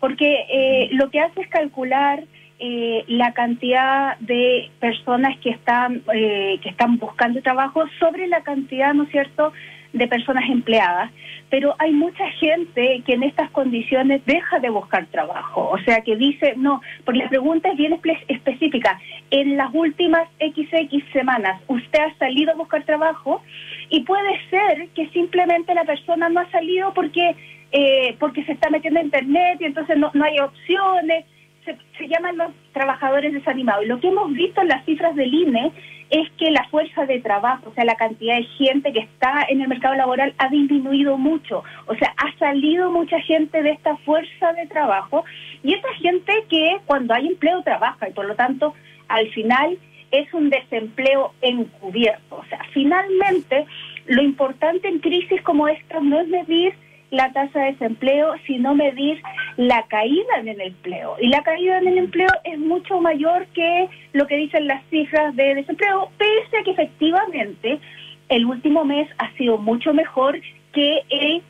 porque 0.00 0.88
lo 0.92 1.10
que 1.10 1.20
hace 1.20 1.40
es 1.40 1.48
calcular 1.48 2.24
eh, 2.60 3.04
la 3.08 3.32
cantidad 3.32 4.16
de 4.20 4.70
personas 4.78 5.36
que 5.40 5.50
están 5.50 6.02
eh, 6.14 6.60
que 6.62 6.68
están 6.68 6.98
buscando 6.98 7.42
trabajo 7.42 7.82
sobre 7.98 8.28
la 8.28 8.42
cantidad, 8.42 8.94
¿no 8.94 9.02
es 9.02 9.10
cierto?, 9.10 9.52
de 9.94 10.08
personas 10.08 10.44
empleadas, 10.50 11.10
pero 11.48 11.74
hay 11.78 11.92
mucha 11.92 12.28
gente 12.32 13.02
que 13.06 13.14
en 13.14 13.22
estas 13.22 13.48
condiciones 13.50 14.22
deja 14.26 14.58
de 14.58 14.68
buscar 14.70 15.06
trabajo, 15.06 15.70
o 15.70 15.78
sea 15.84 16.00
que 16.02 16.16
dice, 16.16 16.54
no, 16.56 16.82
porque 17.04 17.20
la 17.20 17.28
pregunta 17.28 17.70
es 17.70 17.76
bien 17.76 17.98
específica, 18.28 18.98
en 19.30 19.56
las 19.56 19.72
últimas 19.72 20.28
XX 20.40 21.02
semanas, 21.12 21.62
¿usted 21.68 22.00
ha 22.00 22.14
salido 22.18 22.52
a 22.52 22.56
buscar 22.56 22.84
trabajo? 22.84 23.40
Y 23.88 24.00
puede 24.00 24.40
ser 24.50 24.88
que 24.94 25.08
simplemente 25.10 25.74
la 25.74 25.84
persona 25.84 26.28
no 26.28 26.40
ha 26.40 26.50
salido 26.50 26.92
porque, 26.92 27.36
eh, 27.70 28.16
porque 28.18 28.44
se 28.44 28.52
está 28.52 28.68
metiendo 28.70 28.98
en 28.98 29.06
internet 29.06 29.58
y 29.60 29.64
entonces 29.64 29.96
no, 29.96 30.10
no 30.12 30.24
hay 30.24 30.40
opciones, 30.40 31.24
se, 31.64 32.08
llaman 32.08 32.36
los 32.36 32.52
trabajadores 32.72 33.32
desanimados. 33.32 33.86
Lo 33.86 34.00
que 34.00 34.08
hemos 34.08 34.32
visto 34.32 34.60
en 34.60 34.68
las 34.68 34.84
cifras 34.84 35.14
del 35.14 35.32
INE 35.32 35.72
es 36.10 36.30
que 36.32 36.50
la 36.50 36.64
fuerza 36.68 37.06
de 37.06 37.20
trabajo, 37.20 37.70
o 37.70 37.74
sea, 37.74 37.84
la 37.84 37.96
cantidad 37.96 38.36
de 38.36 38.44
gente 38.44 38.92
que 38.92 39.00
está 39.00 39.46
en 39.48 39.60
el 39.60 39.68
mercado 39.68 39.94
laboral 39.94 40.34
ha 40.38 40.48
disminuido 40.48 41.18
mucho. 41.18 41.64
O 41.86 41.94
sea, 41.94 42.14
ha 42.16 42.38
salido 42.38 42.90
mucha 42.90 43.20
gente 43.20 43.62
de 43.62 43.70
esta 43.70 43.96
fuerza 43.98 44.52
de 44.52 44.66
trabajo 44.66 45.24
y 45.62 45.74
esta 45.74 45.92
gente 45.94 46.32
que 46.48 46.78
cuando 46.86 47.14
hay 47.14 47.26
empleo 47.26 47.62
trabaja 47.62 48.08
y 48.08 48.12
por 48.12 48.26
lo 48.26 48.34
tanto 48.34 48.74
al 49.08 49.28
final 49.30 49.78
es 50.10 50.32
un 50.32 50.50
desempleo 50.50 51.32
encubierto. 51.40 52.36
O 52.36 52.44
sea, 52.44 52.60
finalmente 52.72 53.66
lo 54.06 54.22
importante 54.22 54.88
en 54.88 55.00
crisis 55.00 55.40
como 55.42 55.68
esta 55.68 56.00
no 56.00 56.20
es 56.20 56.28
medir 56.28 56.74
la 57.14 57.32
tasa 57.32 57.60
de 57.60 57.72
desempleo, 57.72 58.34
sino 58.46 58.74
medir 58.74 59.22
la 59.56 59.84
caída 59.86 60.38
en 60.40 60.48
el 60.48 60.60
empleo. 60.60 61.16
Y 61.20 61.28
la 61.28 61.42
caída 61.42 61.78
en 61.78 61.88
el 61.88 61.98
empleo 61.98 62.28
es 62.44 62.58
mucho 62.58 63.00
mayor 63.00 63.46
que 63.54 63.88
lo 64.12 64.26
que 64.26 64.36
dicen 64.36 64.66
las 64.66 64.84
cifras 64.90 65.34
de 65.36 65.54
desempleo, 65.54 66.10
pese 66.18 66.58
a 66.58 66.62
que 66.62 66.72
efectivamente 66.72 67.80
el 68.28 68.46
último 68.46 68.84
mes 68.84 69.08
ha 69.18 69.32
sido 69.32 69.58
mucho 69.58 69.92
mejor 69.94 70.40
que 70.72 71.02
el 71.08 71.42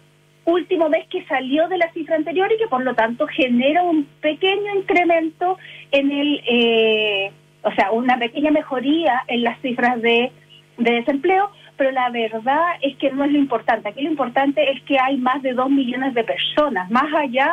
último 0.44 0.88
mes 0.88 1.06
que 1.08 1.24
salió 1.24 1.68
de 1.68 1.78
la 1.78 1.90
cifra 1.92 2.16
anterior 2.16 2.50
y 2.52 2.58
que 2.58 2.68
por 2.68 2.84
lo 2.84 2.94
tanto 2.94 3.26
genera 3.26 3.82
un 3.82 4.06
pequeño 4.20 4.74
incremento 4.76 5.58
en 5.90 6.10
el, 6.10 6.42
eh, 6.46 7.32
o 7.62 7.72
sea, 7.72 7.92
una 7.92 8.18
pequeña 8.18 8.50
mejoría 8.50 9.22
en 9.28 9.42
las 9.42 9.58
cifras 9.60 10.00
de, 10.02 10.30
de 10.76 10.92
desempleo, 10.92 11.50
pero 11.76 11.90
la 11.90 12.10
verdad 12.10 12.64
es 12.82 12.96
que 12.96 13.10
no 13.10 13.24
es 13.24 13.32
lo 13.32 13.38
importante. 13.38 13.88
Aquí 13.88 14.02
lo 14.02 14.10
importante 14.10 14.70
es 14.70 14.82
que 14.82 14.98
hay 14.98 15.16
más 15.16 15.42
de 15.42 15.52
dos 15.52 15.70
millones 15.70 16.14
de 16.14 16.24
personas, 16.24 16.90
más 16.90 17.12
allá 17.14 17.52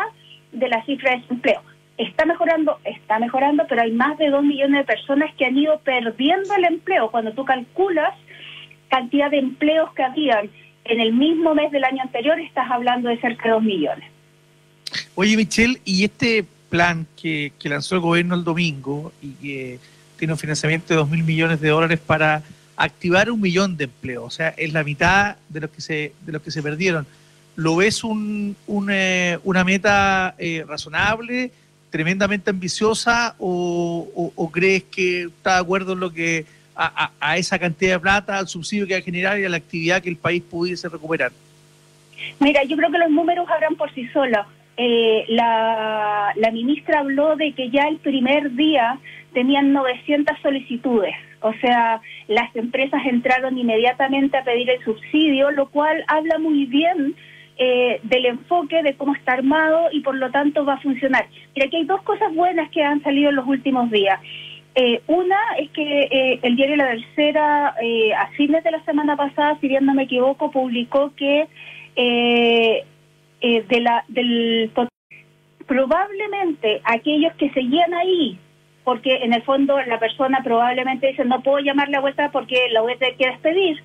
de 0.51 0.67
la 0.67 0.83
cifra 0.85 1.11
de 1.11 1.21
desempleo. 1.21 1.61
está 1.97 2.25
mejorando, 2.25 2.79
está 2.83 3.19
mejorando, 3.19 3.65
pero 3.67 3.81
hay 3.81 3.91
más 3.91 4.17
de 4.17 4.29
dos 4.29 4.43
millones 4.43 4.79
de 4.79 4.85
personas 4.85 5.33
que 5.35 5.45
han 5.45 5.57
ido 5.57 5.79
perdiendo 5.79 6.55
el 6.55 6.65
empleo. 6.65 7.11
Cuando 7.11 7.31
tú 7.33 7.45
calculas 7.45 8.13
cantidad 8.89 9.29
de 9.29 9.39
empleos 9.39 9.93
que 9.93 10.03
habían 10.03 10.49
en 10.85 10.99
el 10.99 11.13
mismo 11.13 11.53
mes 11.53 11.71
del 11.71 11.83
año 11.83 12.01
anterior, 12.01 12.39
estás 12.39 12.69
hablando 12.69 13.09
de 13.09 13.19
cerca 13.19 13.43
de 13.43 13.49
dos 13.51 13.63
millones. 13.63 14.09
Oye, 15.15 15.37
Michelle, 15.37 15.79
¿y 15.85 16.03
este 16.03 16.45
plan 16.69 17.05
que, 17.21 17.53
que 17.59 17.69
lanzó 17.69 17.95
el 17.95 18.01
gobierno 18.01 18.35
el 18.35 18.43
domingo 18.43 19.11
y 19.21 19.33
que 19.33 19.79
tiene 20.17 20.33
un 20.33 20.39
financiamiento 20.39 20.87
de 20.89 20.95
dos 20.95 21.09
mil 21.09 21.23
millones 21.23 21.59
de 21.61 21.69
dólares 21.69 21.99
para 21.99 22.43
activar 22.83 23.29
un 23.29 23.39
millón 23.39 23.77
de 23.77 23.83
empleos, 23.85 24.23
o 24.25 24.29
sea, 24.29 24.49
es 24.57 24.73
la 24.73 24.83
mitad 24.83 25.37
de 25.49 25.61
los 25.61 25.69
que 25.69 25.81
se, 25.81 26.13
de 26.21 26.31
los 26.31 26.41
que 26.41 26.51
se 26.51 26.63
perdieron. 26.63 27.05
¿Lo 27.55 27.75
ves 27.75 28.03
un, 28.03 28.55
eh, 28.89 29.37
una 29.43 29.63
meta 29.63 30.33
eh, 30.39 30.65
razonable, 30.67 31.51
tremendamente 31.91 32.49
ambiciosa, 32.49 33.35
o, 33.37 34.49
crees 34.51 34.83
que 34.83 35.23
está 35.23 35.55
de 35.55 35.59
acuerdo 35.61 35.93
en 35.93 35.99
lo 35.99 36.11
que 36.11 36.45
a, 36.75 37.37
esa 37.37 37.59
cantidad 37.59 37.93
de 37.93 37.99
plata, 37.99 38.39
al 38.39 38.47
subsidio 38.47 38.87
que 38.87 38.93
va 38.93 38.99
a 38.99 39.03
generar 39.03 39.39
y 39.39 39.45
a 39.45 39.49
la 39.49 39.57
actividad 39.57 40.01
que 40.01 40.09
el 40.09 40.17
país 40.17 40.41
pudiese 40.41 40.89
recuperar? 40.89 41.31
Mira, 42.39 42.63
yo 42.63 42.75
creo 42.75 42.89
que 42.89 42.97
los 42.97 43.11
números 43.11 43.47
hablan 43.49 43.75
por 43.75 43.93
sí 43.93 44.07
solos. 44.07 44.47
Eh, 44.77 45.25
la, 45.27 46.33
la 46.35 46.51
ministra 46.51 47.01
habló 47.01 47.35
de 47.35 47.53
que 47.53 47.69
ya 47.69 47.83
el 47.83 47.97
primer 47.97 48.55
día 48.55 48.97
tenían 49.33 49.71
900 49.73 50.35
solicitudes. 50.41 51.13
O 51.41 51.53
sea, 51.53 52.01
las 52.27 52.55
empresas 52.55 53.01
entraron 53.05 53.57
inmediatamente 53.57 54.37
a 54.37 54.43
pedir 54.43 54.69
el 54.69 54.83
subsidio, 54.83 55.51
lo 55.51 55.69
cual 55.69 56.03
habla 56.07 56.37
muy 56.37 56.65
bien 56.65 57.15
eh, 57.57 57.99
del 58.03 58.25
enfoque 58.25 58.81
de 58.81 58.95
cómo 58.95 59.13
está 59.13 59.33
armado 59.33 59.89
y 59.91 60.01
por 60.01 60.15
lo 60.15 60.31
tanto 60.31 60.65
va 60.65 60.75
a 60.75 60.81
funcionar. 60.81 61.27
Mira, 61.55 61.67
aquí 61.67 61.77
hay 61.77 61.85
dos 61.85 62.01
cosas 62.03 62.33
buenas 62.33 62.69
que 62.71 62.83
han 62.83 63.03
salido 63.03 63.29
en 63.29 63.35
los 63.35 63.47
últimos 63.47 63.91
días. 63.91 64.19
Eh, 64.73 65.01
una 65.07 65.37
es 65.59 65.69
que 65.71 65.83
eh, 65.83 66.39
el 66.43 66.55
diario 66.55 66.77
La 66.77 66.91
Tercera, 66.91 67.75
a 68.17 68.27
fines 68.37 68.63
de 68.63 68.71
la 68.71 68.83
semana 68.85 69.17
pasada, 69.17 69.57
si 69.59 69.67
bien 69.67 69.85
no 69.85 69.93
me 69.93 70.03
equivoco, 70.03 70.49
publicó 70.49 71.13
que 71.15 71.47
de 71.95 73.81
la, 73.81 74.05
del 74.07 74.71
probablemente 75.67 76.81
aquellos 76.83 77.33
que 77.35 77.49
seguían 77.51 77.93
ahí 77.93 78.39
porque 78.83 79.17
en 79.17 79.33
el 79.33 79.43
fondo 79.43 79.79
la 79.81 79.99
persona 79.99 80.41
probablemente 80.43 81.07
dice 81.07 81.25
no 81.25 81.41
puedo 81.41 81.59
llamarle 81.59 81.97
a 81.97 82.01
vuelta 82.01 82.31
porque 82.31 82.67
la 82.71 82.81
voy 82.81 82.93
a 82.93 82.97
tener 82.97 83.15
que 83.15 83.27
despedir. 83.27 83.83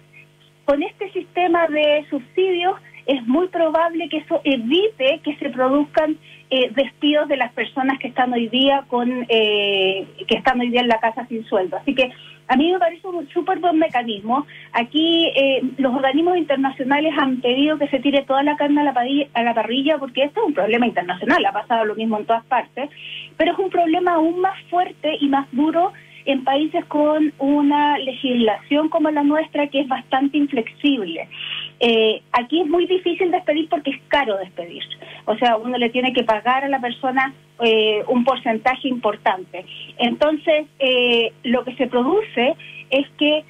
Con 0.65 0.83
este 0.83 1.11
sistema 1.13 1.67
de 1.69 2.05
subsidios 2.11 2.77
es 3.07 3.25
muy 3.27 3.49
probable 3.49 4.09
que 4.09 4.19
eso 4.19 4.41
evite 4.45 5.21
que 5.23 5.37
se 5.37 5.51
produzcan 5.51 6.19
eh, 6.51 6.71
despidos 6.75 7.29
de 7.29 7.37
las 7.37 7.53
personas 7.53 7.99
que 7.99 8.09
están 8.09 8.33
hoy 8.33 8.49
día 8.49 8.85
con 8.89 9.27
eh, 9.29 10.07
que 10.27 10.37
están 10.37 10.61
hoy 10.61 10.71
día 10.71 10.81
en 10.81 10.89
la 10.89 11.01
casa 11.01 11.27
sin 11.27 11.45
sueldo. 11.45 11.77
Así 11.77 11.95
que 11.95 12.11
a 12.49 12.57
mí 12.57 12.73
me 12.73 12.79
parece 12.79 13.07
un 13.09 13.29
súper 13.29 13.59
buen 13.59 13.79
mecanismo. 13.79 14.47
Aquí 14.73 15.27
eh, 15.35 15.63
los 15.79 15.95
organismos 15.95 16.37
internacionales 16.37 17.13
han 17.19 17.41
pedido 17.41 17.79
que 17.79 17.89
se 17.89 18.01
tire 18.01 18.23
toda 18.23 18.43
la 18.43 18.57
carne 18.57 18.81
a 18.81 18.85
la, 18.85 18.95
a 19.35 19.43
la 19.43 19.55
parrilla 19.55 19.99
porque 19.99 20.25
esto 20.25 20.41
es 20.41 20.47
un 20.47 20.55
problema 20.55 20.87
internacional, 20.87 21.45
ha 21.45 21.53
pasado 21.53 21.85
lo 21.85 21.95
mismo 21.95 22.19
en 22.19 22.27
todas 22.27 22.45
partes, 22.47 22.91
pero 23.37 23.53
es 23.53 23.59
un 23.59 23.71
problema 23.71 24.15
aún 24.15 24.41
más 24.41 24.61
fuerte 24.71 25.17
y 25.21 25.29
más 25.29 25.47
duro 25.53 25.93
en 26.27 26.45
países 26.45 26.85
con 26.87 27.33
una 27.39 27.99
legislación 27.99 28.89
como 28.89 29.11
la 29.11 29.23
nuestra 29.23 29.69
que 29.69 29.81
es 29.81 29.89
bastante 29.89 30.37
inflexible. 30.37 31.29
Eh, 31.79 32.23
aquí 32.33 32.62
es 32.62 32.67
muy 32.67 32.87
difícil 32.87 33.31
despedir 33.31 33.69
porque 33.69 33.91
es 33.91 34.01
caro 34.09 34.37
despedir. 34.39 34.83
O 35.27 35.37
sea, 35.37 35.57
uno 35.57 35.77
le 35.77 35.91
tiene 35.91 36.12
que 36.12 36.25
pagar 36.25 36.65
a 36.65 36.69
la 36.69 36.81
persona 36.81 37.35
eh, 37.62 38.03
un 38.09 38.25
porcentaje 38.25 38.89
importante. 38.89 39.65
Entonces, 39.99 40.67
eh, 40.79 41.33
lo 41.43 41.65
que 41.65 41.75
se 41.77 41.87
produce 41.87 42.55
es 42.91 43.07
que 43.19 43.45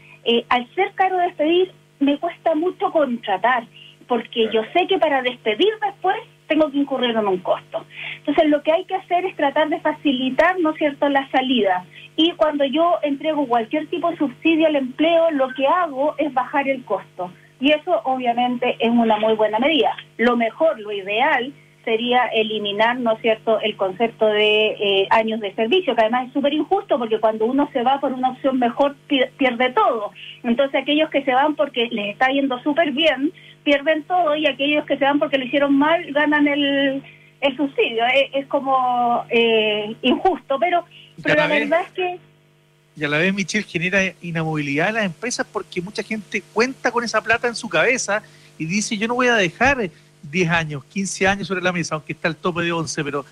al 0.48 0.66
ser 0.74 0.90
caro 0.94 1.18
despedir, 1.18 1.70
me 2.00 2.18
cuesta 2.18 2.56
mucho 2.56 2.90
contratar, 2.90 3.64
porque 4.08 4.48
yo 4.52 4.62
sé 4.72 4.88
que 4.88 4.98
para 4.98 5.22
despedir 5.22 5.68
después 5.80 6.16
tengo 6.48 6.70
que 6.70 6.78
incurrir 6.78 7.10
en 7.10 7.28
un 7.28 7.38
costo. 7.38 7.84
Entonces, 8.18 8.48
lo 8.48 8.62
que 8.62 8.72
hay 8.72 8.84
que 8.86 8.96
hacer 8.96 9.24
es 9.24 9.36
tratar 9.36 9.68
de 9.68 9.80
facilitar, 9.80 10.58
¿no 10.58 10.70
es 10.70 10.78
cierto?, 10.78 11.08
la 11.08 11.28
salida. 11.30 11.84
Y 12.16 12.32
cuando 12.32 12.64
yo 12.64 12.98
entrego 13.02 13.46
cualquier 13.46 13.86
tipo 13.88 14.10
de 14.10 14.16
subsidio 14.16 14.66
al 14.66 14.76
empleo, 14.76 15.30
lo 15.30 15.48
que 15.54 15.66
hago 15.66 16.14
es 16.18 16.32
bajar 16.32 16.68
el 16.68 16.84
costo. 16.84 17.30
Y 17.60 17.72
eso 17.72 18.00
obviamente 18.04 18.76
es 18.78 18.90
una 18.90 19.16
muy 19.18 19.34
buena 19.34 19.58
medida. 19.58 19.96
Lo 20.18 20.36
mejor, 20.36 20.78
lo 20.78 20.92
ideal 20.92 21.52
sería 21.86 22.26
eliminar, 22.26 22.98
¿no 22.98 23.12
es 23.12 23.22
cierto?, 23.22 23.60
el 23.60 23.76
concepto 23.76 24.26
de 24.26 24.66
eh, 24.72 25.06
años 25.10 25.40
de 25.40 25.54
servicio, 25.54 25.94
que 25.94 26.00
además 26.02 26.26
es 26.26 26.32
súper 26.32 26.52
injusto 26.52 26.98
porque 26.98 27.20
cuando 27.20 27.46
uno 27.46 27.70
se 27.72 27.82
va 27.84 28.00
por 28.00 28.12
una 28.12 28.30
opción 28.30 28.58
mejor 28.58 28.96
pierde 29.06 29.70
todo. 29.70 30.10
Entonces 30.42 30.82
aquellos 30.82 31.08
que 31.10 31.22
se 31.22 31.32
van 31.32 31.54
porque 31.54 31.86
les 31.92 32.08
está 32.08 32.28
yendo 32.28 32.60
súper 32.62 32.90
bien, 32.90 33.32
pierden 33.62 34.02
todo 34.02 34.34
y 34.34 34.46
aquellos 34.46 34.84
que 34.84 34.98
se 34.98 35.04
van 35.04 35.20
porque 35.20 35.38
lo 35.38 35.44
hicieron 35.44 35.78
mal 35.78 36.04
ganan 36.12 36.48
el, 36.48 37.02
el 37.40 37.56
subsidio. 37.56 38.04
Es, 38.32 38.46
como 38.46 39.24
eh, 39.30 39.94
injusto, 40.02 40.58
pero, 40.58 40.84
pero 41.22 41.36
la 41.36 41.46
verdad 41.46 41.82
es 41.82 41.92
que 41.92 42.18
y 42.96 43.04
a 43.04 43.08
la 43.08 43.18
vez 43.18 43.34
Michelle 43.34 43.66
genera 43.66 44.00
inamovilidad 44.22 44.88
en 44.88 44.94
las 44.94 45.04
empresas 45.04 45.46
porque 45.52 45.82
mucha 45.82 46.02
gente 46.02 46.42
cuenta 46.52 46.90
con 46.90 47.04
esa 47.04 47.20
plata 47.20 47.46
en 47.46 47.54
su 47.54 47.68
cabeza 47.68 48.22
y 48.58 48.64
dice 48.64 48.96
yo 48.96 49.06
no 49.06 49.14
voy 49.14 49.26
a 49.26 49.34
dejar 49.34 49.90
10 50.22 50.50
años, 50.50 50.84
15 50.86 51.26
años 51.26 51.46
sobre 51.46 51.62
la 51.62 51.72
mesa, 51.72 51.94
aunque 51.94 52.14
está 52.14 52.28
el 52.28 52.36
tope 52.36 52.62
de 52.62 52.72
11, 52.72 53.04
pero 53.04 53.24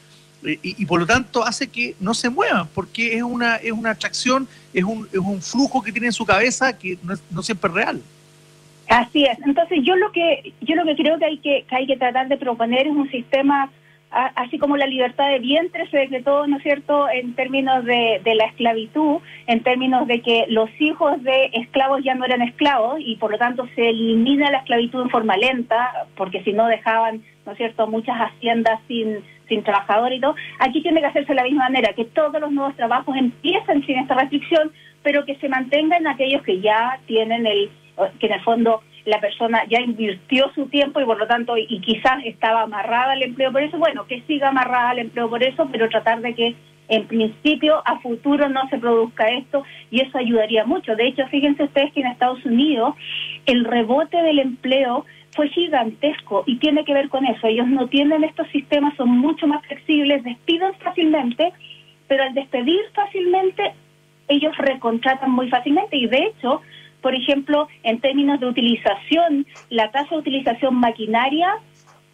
y, 0.46 0.84
por 0.84 1.00
lo 1.00 1.06
tanto 1.06 1.42
hace 1.42 1.68
que 1.68 1.96
no 2.00 2.12
se 2.12 2.28
muevan 2.28 2.68
porque 2.74 3.16
es 3.16 3.22
una 3.22 3.56
es 3.56 3.72
una 3.72 3.90
atracción, 3.90 4.46
es 4.74 4.84
un, 4.84 5.08
es 5.10 5.18
un 5.18 5.40
flujo 5.40 5.82
que 5.82 5.90
tiene 5.90 6.08
en 6.08 6.12
su 6.12 6.26
cabeza 6.26 6.76
que 6.76 6.98
no, 7.30 7.42
siempre 7.42 7.68
es 7.70 7.74
real. 7.74 8.02
Así 8.88 9.24
es. 9.24 9.38
Entonces 9.46 9.78
yo 9.82 9.96
lo 9.96 10.12
que 10.12 10.52
yo 10.60 10.74
lo 10.74 10.84
que 10.84 10.96
creo 10.96 11.18
que 11.18 11.24
hay 11.24 11.38
que 11.38 11.64
hay 11.70 11.86
que 11.86 11.96
tratar 11.96 12.28
de 12.28 12.36
proponer 12.36 12.86
es 12.86 12.92
un 12.92 13.10
sistema 13.10 13.70
así 14.14 14.58
como 14.58 14.76
la 14.76 14.86
libertad 14.86 15.28
de 15.28 15.40
vientre 15.40 15.88
se 15.90 15.98
decretó, 15.98 16.46
¿no 16.46 16.58
es 16.58 16.62
cierto?, 16.62 17.08
en 17.08 17.34
términos 17.34 17.84
de, 17.84 18.20
la 18.24 18.44
esclavitud, 18.46 19.18
en 19.46 19.62
términos 19.62 20.06
de 20.06 20.20
que 20.20 20.44
los 20.48 20.70
hijos 20.80 21.22
de 21.22 21.50
esclavos 21.52 22.02
ya 22.04 22.14
no 22.14 22.24
eran 22.24 22.42
esclavos 22.42 22.96
y 23.00 23.16
por 23.16 23.32
lo 23.32 23.38
tanto 23.38 23.66
se 23.74 23.90
elimina 23.90 24.50
la 24.50 24.58
esclavitud 24.58 25.02
en 25.02 25.10
forma 25.10 25.36
lenta, 25.36 26.06
porque 26.16 26.42
si 26.44 26.52
no 26.52 26.66
dejaban, 26.66 27.22
¿no 27.44 27.52
es 27.52 27.58
cierto?, 27.58 27.86
muchas 27.88 28.16
haciendas 28.16 28.80
sin, 28.86 29.18
sin 29.48 29.64
trabajador 29.64 30.12
y 30.12 30.20
todo. 30.20 30.36
Aquí 30.60 30.80
tiene 30.80 31.00
que 31.00 31.06
hacerse 31.06 31.32
de 31.32 31.36
la 31.36 31.44
misma 31.44 31.64
manera, 31.64 31.92
que 31.92 32.04
todos 32.04 32.40
los 32.40 32.52
nuevos 32.52 32.76
trabajos 32.76 33.16
empiecen 33.16 33.84
sin 33.84 33.98
esta 33.98 34.14
restricción, 34.14 34.70
pero 35.02 35.24
que 35.24 35.36
se 35.36 35.48
mantengan 35.48 36.06
aquellos 36.06 36.42
que 36.42 36.60
ya 36.60 37.00
tienen 37.06 37.46
el, 37.46 37.70
que 38.20 38.26
en 38.26 38.32
el 38.32 38.40
fondo 38.42 38.80
la 39.04 39.20
persona 39.20 39.64
ya 39.68 39.80
invirtió 39.80 40.50
su 40.54 40.66
tiempo 40.66 41.00
y 41.00 41.04
por 41.04 41.18
lo 41.18 41.26
tanto, 41.26 41.56
y, 41.56 41.80
quizás 41.80 42.24
estaba 42.24 42.62
amarrada 42.62 43.12
al 43.12 43.22
empleo 43.22 43.52
por 43.52 43.62
eso, 43.62 43.78
bueno, 43.78 44.06
que 44.06 44.22
siga 44.22 44.48
amarrada 44.48 44.90
al 44.90 44.98
empleo 44.98 45.28
por 45.28 45.42
eso, 45.42 45.68
pero 45.70 45.88
tratar 45.88 46.20
de 46.20 46.34
que 46.34 46.54
en 46.88 47.06
principio 47.06 47.82
a 47.86 47.98
futuro 48.00 48.48
no 48.48 48.68
se 48.68 48.78
produzca 48.78 49.28
esto 49.28 49.62
y 49.90 50.00
eso 50.00 50.18
ayudaría 50.18 50.64
mucho. 50.64 50.96
De 50.96 51.06
hecho, 51.06 51.26
fíjense 51.28 51.64
ustedes 51.64 51.92
que 51.92 52.00
en 52.00 52.08
Estados 52.08 52.44
Unidos 52.44 52.94
el 53.46 53.64
rebote 53.64 54.22
del 54.22 54.38
empleo 54.38 55.04
fue 55.34 55.48
gigantesco 55.48 56.44
y 56.46 56.56
tiene 56.58 56.84
que 56.84 56.94
ver 56.94 57.08
con 57.08 57.24
eso. 57.24 57.46
Ellos 57.46 57.66
no 57.66 57.88
tienen 57.88 58.24
estos 58.24 58.48
sistemas, 58.48 58.94
son 58.96 59.10
mucho 59.10 59.46
más 59.46 59.64
flexibles, 59.66 60.22
despiden 60.22 60.74
fácilmente, 60.74 61.52
pero 62.06 62.24
al 62.24 62.34
despedir 62.34 62.80
fácilmente, 62.94 63.72
ellos 64.28 64.56
recontratan 64.56 65.30
muy 65.30 65.48
fácilmente 65.48 65.96
y 65.96 66.06
de 66.06 66.18
hecho 66.18 66.62
por 67.04 67.14
ejemplo, 67.14 67.68
en 67.82 68.00
términos 68.00 68.40
de 68.40 68.46
utilización, 68.46 69.46
la 69.68 69.90
tasa 69.90 70.14
de 70.14 70.22
utilización 70.22 70.74
maquinaria 70.76 71.58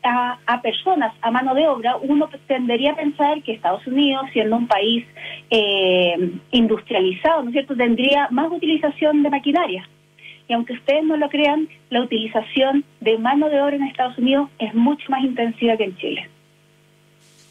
a, 0.03 0.61
personas, 0.63 1.15
a 1.23 1.31
mano 1.31 1.55
de 1.55 1.69
obra, 1.69 1.97
uno 1.97 2.29
tendería 2.49 2.91
a 2.91 2.97
pensar 2.97 3.41
que 3.45 3.53
Estados 3.53 3.87
Unidos, 3.87 4.25
siendo 4.33 4.57
un 4.57 4.67
país 4.67 5.07
eh, 5.49 6.33
industrializado, 6.51 7.45
¿no 7.45 7.51
es 7.51 7.53
cierto?, 7.53 7.77
tendría 7.77 8.27
más 8.33 8.51
utilización 8.51 9.23
de 9.23 9.31
maquinaria. 9.31 9.89
Y 10.49 10.55
aunque 10.55 10.73
ustedes 10.73 11.05
no 11.05 11.17
lo 11.17 11.29
crean, 11.29 11.69
la 11.91 12.03
utilización 12.03 12.85
de 13.01 13.17
mano 13.17 13.49
de 13.49 13.63
obra 13.63 13.77
en 13.77 13.85
Estados 13.85 14.19
Unidos 14.19 14.51
es 14.59 14.75
mucho 14.75 15.09
más 15.09 15.23
intensiva 15.23 15.77
que 15.77 15.85
en 15.85 15.97
Chile. 15.99 16.29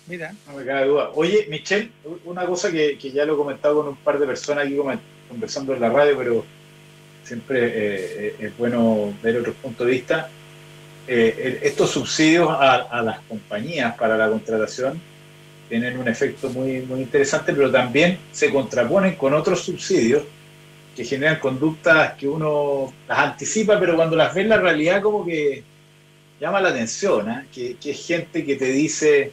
Mira, 0.08 0.34
no 0.46 0.58
me 0.58 0.66
cabe 0.66 0.88
duda. 0.88 1.12
Oye, 1.16 1.48
Michelle, 1.50 1.90
una 2.26 2.46
cosa 2.46 2.70
que, 2.70 2.98
que 2.98 3.12
ya 3.12 3.24
lo 3.24 3.36
he 3.36 3.38
comentado 3.38 3.78
con 3.78 3.88
un 3.88 3.96
par 3.96 4.20
de 4.20 4.28
personas 4.28 4.66
aquí 4.66 4.76
conversando 5.30 5.74
en 5.74 5.80
la 5.80 5.90
radio, 5.90 6.18
pero 6.18 6.59
siempre 7.30 7.60
eh, 7.60 7.72
eh, 7.78 8.36
es 8.40 8.58
bueno 8.58 9.14
ver 9.22 9.38
otro 9.38 9.54
punto 9.54 9.86
de 9.86 9.92
vista. 9.92 10.30
Eh, 11.08 11.60
estos 11.64 11.92
subsidios 11.92 12.50
a, 12.50 13.02
las 13.02 13.20
compañías 13.22 13.96
para 13.96 14.18
la 14.18 14.30
contratación 14.30 15.00
tienen 15.68 15.98
un 15.98 16.08
efecto 16.08 16.50
muy, 16.50 16.82
muy 16.82 17.02
interesante, 17.02 17.54
pero 17.54 17.72
también 17.72 18.18
se 18.32 18.52
contraponen 18.52 19.16
con 19.16 19.34
otros 19.34 19.64
subsidios 19.64 20.24
que 20.96 21.04
generan 21.06 21.40
conductas 21.40 22.14
que 22.14 22.28
uno 22.28 22.92
las 23.08 23.20
anticipa, 23.20 23.80
pero 23.80 23.96
cuando 23.96 24.16
las 24.16 24.34
ve 24.34 24.42
en 24.42 24.50
la 24.50 24.58
realidad 24.58 25.02
como 25.02 25.24
que 25.26 25.64
llama 26.40 26.62
la 26.62 26.70
atención, 26.70 27.48
que, 27.54 27.76
que, 27.78 27.92
es 27.92 28.08
gente 28.08 28.44
que 28.44 28.56
te 28.56 28.72
dice, 28.72 29.32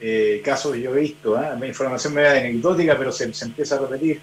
eh, 0.00 0.40
casos 0.44 0.72
que 0.72 0.80
yo 0.80 0.94
he 0.94 1.00
visto, 1.00 1.40
¿eh? 1.40 1.56
mi 1.60 1.68
información 1.68 2.14
me 2.14 2.22
da 2.22 2.32
anecdótica, 2.32 2.96
pero 2.98 3.12
se, 3.12 3.24
empieza 3.24 3.76
a 3.76 3.80
repetir. 3.80 4.20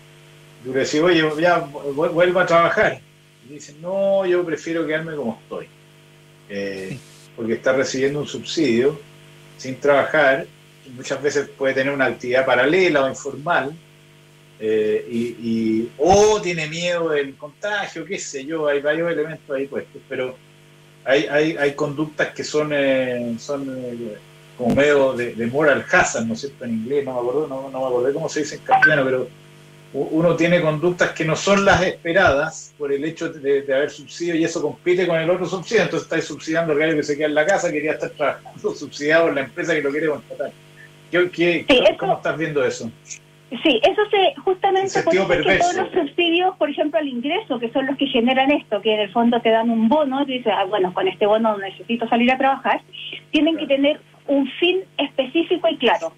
Yo 0.65 0.73
le 0.73 0.79
decía, 0.79 1.03
oye, 1.03 1.23
ya 1.39 1.59
vuelvo 1.59 2.39
a 2.39 2.45
trabajar. 2.45 2.99
Y 3.47 3.53
dicen, 3.53 3.81
no, 3.81 4.25
yo 4.25 4.43
prefiero 4.43 4.85
quedarme 4.85 5.15
como 5.15 5.39
estoy. 5.41 5.67
Eh, 6.49 6.97
porque 7.35 7.53
está 7.53 7.73
recibiendo 7.73 8.19
un 8.19 8.27
subsidio 8.27 8.99
sin 9.57 9.79
trabajar, 9.79 10.45
y 10.85 10.89
muchas 10.89 11.21
veces 11.21 11.49
puede 11.49 11.73
tener 11.73 11.93
una 11.93 12.05
actividad 12.05 12.45
paralela 12.45 13.03
o 13.03 13.09
informal, 13.09 13.75
eh, 14.59 15.07
y, 15.09 15.89
o 15.97 16.41
tiene 16.41 16.67
miedo 16.67 17.09
del 17.09 17.35
contagio, 17.35 18.05
qué 18.05 18.17
sé 18.17 18.43
yo, 18.45 18.67
hay 18.67 18.81
varios 18.81 19.11
elementos 19.11 19.55
ahí 19.55 19.67
puestos, 19.67 20.01
pero 20.09 20.35
hay, 21.05 21.25
hay, 21.25 21.57
hay 21.57 21.73
conductas 21.73 22.33
que 22.33 22.43
son, 22.43 22.71
eh, 22.73 23.35
son 23.39 23.65
como 24.57 24.73
medio 24.73 25.13
de, 25.13 25.47
moral 25.47 25.85
hazard, 25.91 26.25
¿no 26.25 26.33
es 26.33 26.41
cierto? 26.41 26.65
En 26.65 26.73
inglés, 26.73 27.05
no 27.05 27.13
me 27.13 27.19
acuerdo, 27.19 27.47
no, 27.47 27.69
no 27.69 27.79
me 27.79 27.85
acuerdo 27.85 28.13
cómo 28.13 28.29
se 28.29 28.39
dice 28.39 28.55
en 28.55 28.61
castellano, 28.61 29.05
pero 29.05 29.27
uno 29.97 30.35
tiene 30.35 30.61
conductas 30.61 31.11
que 31.11 31.25
no 31.25 31.35
son 31.35 31.65
las 31.65 31.81
esperadas 31.81 32.73
por 32.77 32.91
el 32.91 33.03
hecho 33.03 33.29
de, 33.29 33.63
haber 33.73 33.89
subsidio 33.89 34.35
y 34.35 34.43
eso 34.43 34.61
compite 34.61 35.07
con 35.07 35.19
el 35.19 35.29
otro 35.29 35.45
subsidio, 35.45 35.83
entonces 35.83 36.07
está 36.07 36.21
subsidiando 36.21 36.73
al 36.73 36.79
gallo 36.79 36.95
que 36.95 37.03
se 37.03 37.17
queda 37.17 37.27
en 37.27 37.35
la 37.35 37.45
casa, 37.45 37.71
quería 37.71 37.93
estar 37.93 38.09
trabajando 38.11 38.75
subsidiado 38.75 39.29
en 39.29 39.35
la 39.35 39.41
empresa 39.41 39.73
que 39.73 39.81
lo 39.81 39.91
quiere 39.91 40.07
contratar. 40.07 40.51
¿Qué, 41.09 41.95
¿Cómo 41.97 42.17
estás 42.17 42.37
viendo 42.37 42.63
eso? 42.65 42.91
Sí, 43.63 43.79
eso 43.81 44.01
se 44.11 44.41
justamente 44.41 45.01
por 45.03 45.13
todos 45.15 45.75
los 45.75 45.91
subsidios, 45.93 46.55
por 46.57 46.69
ejemplo, 46.69 46.99
al 46.99 47.07
ingreso, 47.07 47.57
que 47.59 47.71
son 47.71 47.85
los 47.85 47.97
que 47.97 48.07
generan 48.07 48.51
esto, 48.51 48.81
que 48.81 48.93
en 48.93 48.99
el 48.99 49.11
fondo 49.11 49.39
te 49.39 49.49
dan 49.49 49.69
un 49.69 49.87
bono, 49.87 50.23
y 50.23 50.25
dices, 50.25 50.51
ah, 50.53 50.65
bueno, 50.65 50.93
con 50.93 51.07
este 51.07 51.25
bono 51.25 51.57
necesito 51.57 52.09
salir 52.09 52.29
a 52.29 52.37
trabajar, 52.37 52.81
tienen 53.31 53.55
que 53.57 53.65
tener 53.65 54.01
un 54.27 54.47
fin 54.59 54.81
específico 54.97 55.69
y 55.69 55.77
claro. 55.77 56.11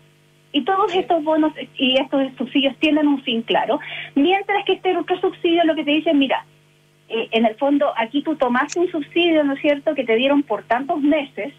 Y 0.52 0.64
todos 0.64 0.94
estos 0.96 1.24
bonos 1.24 1.54
y 1.76 2.00
estos 2.00 2.22
subsidios 2.38 2.76
tienen 2.78 3.08
un 3.08 3.22
fin 3.22 3.44
claro, 3.44 3.80
mientras 4.16 4.66
que 4.66 4.74
este 4.74 4.98
otro 4.98 5.20
subsidio 5.20 5.64
lo 5.64 5.76
que 5.76 5.84
te 5.84 5.92
dicen, 5.92 6.18
mira, 6.18 6.46
eh, 7.08 7.28
en 7.32 7.46
el 7.46 7.56
fondo 7.56 7.94
aquí 7.98 8.24
tú 8.24 8.36
tomaste 8.36 8.80
un 8.80 8.92
subsidio, 8.92 9.44
¿no 9.44 9.54
es 9.54 9.62
cierto?, 9.62 9.94
que 9.94 10.04
te 10.04 10.16
dieron 10.16 10.44
por 10.44 10.64
tantos 10.64 11.02
meses, 11.02 11.54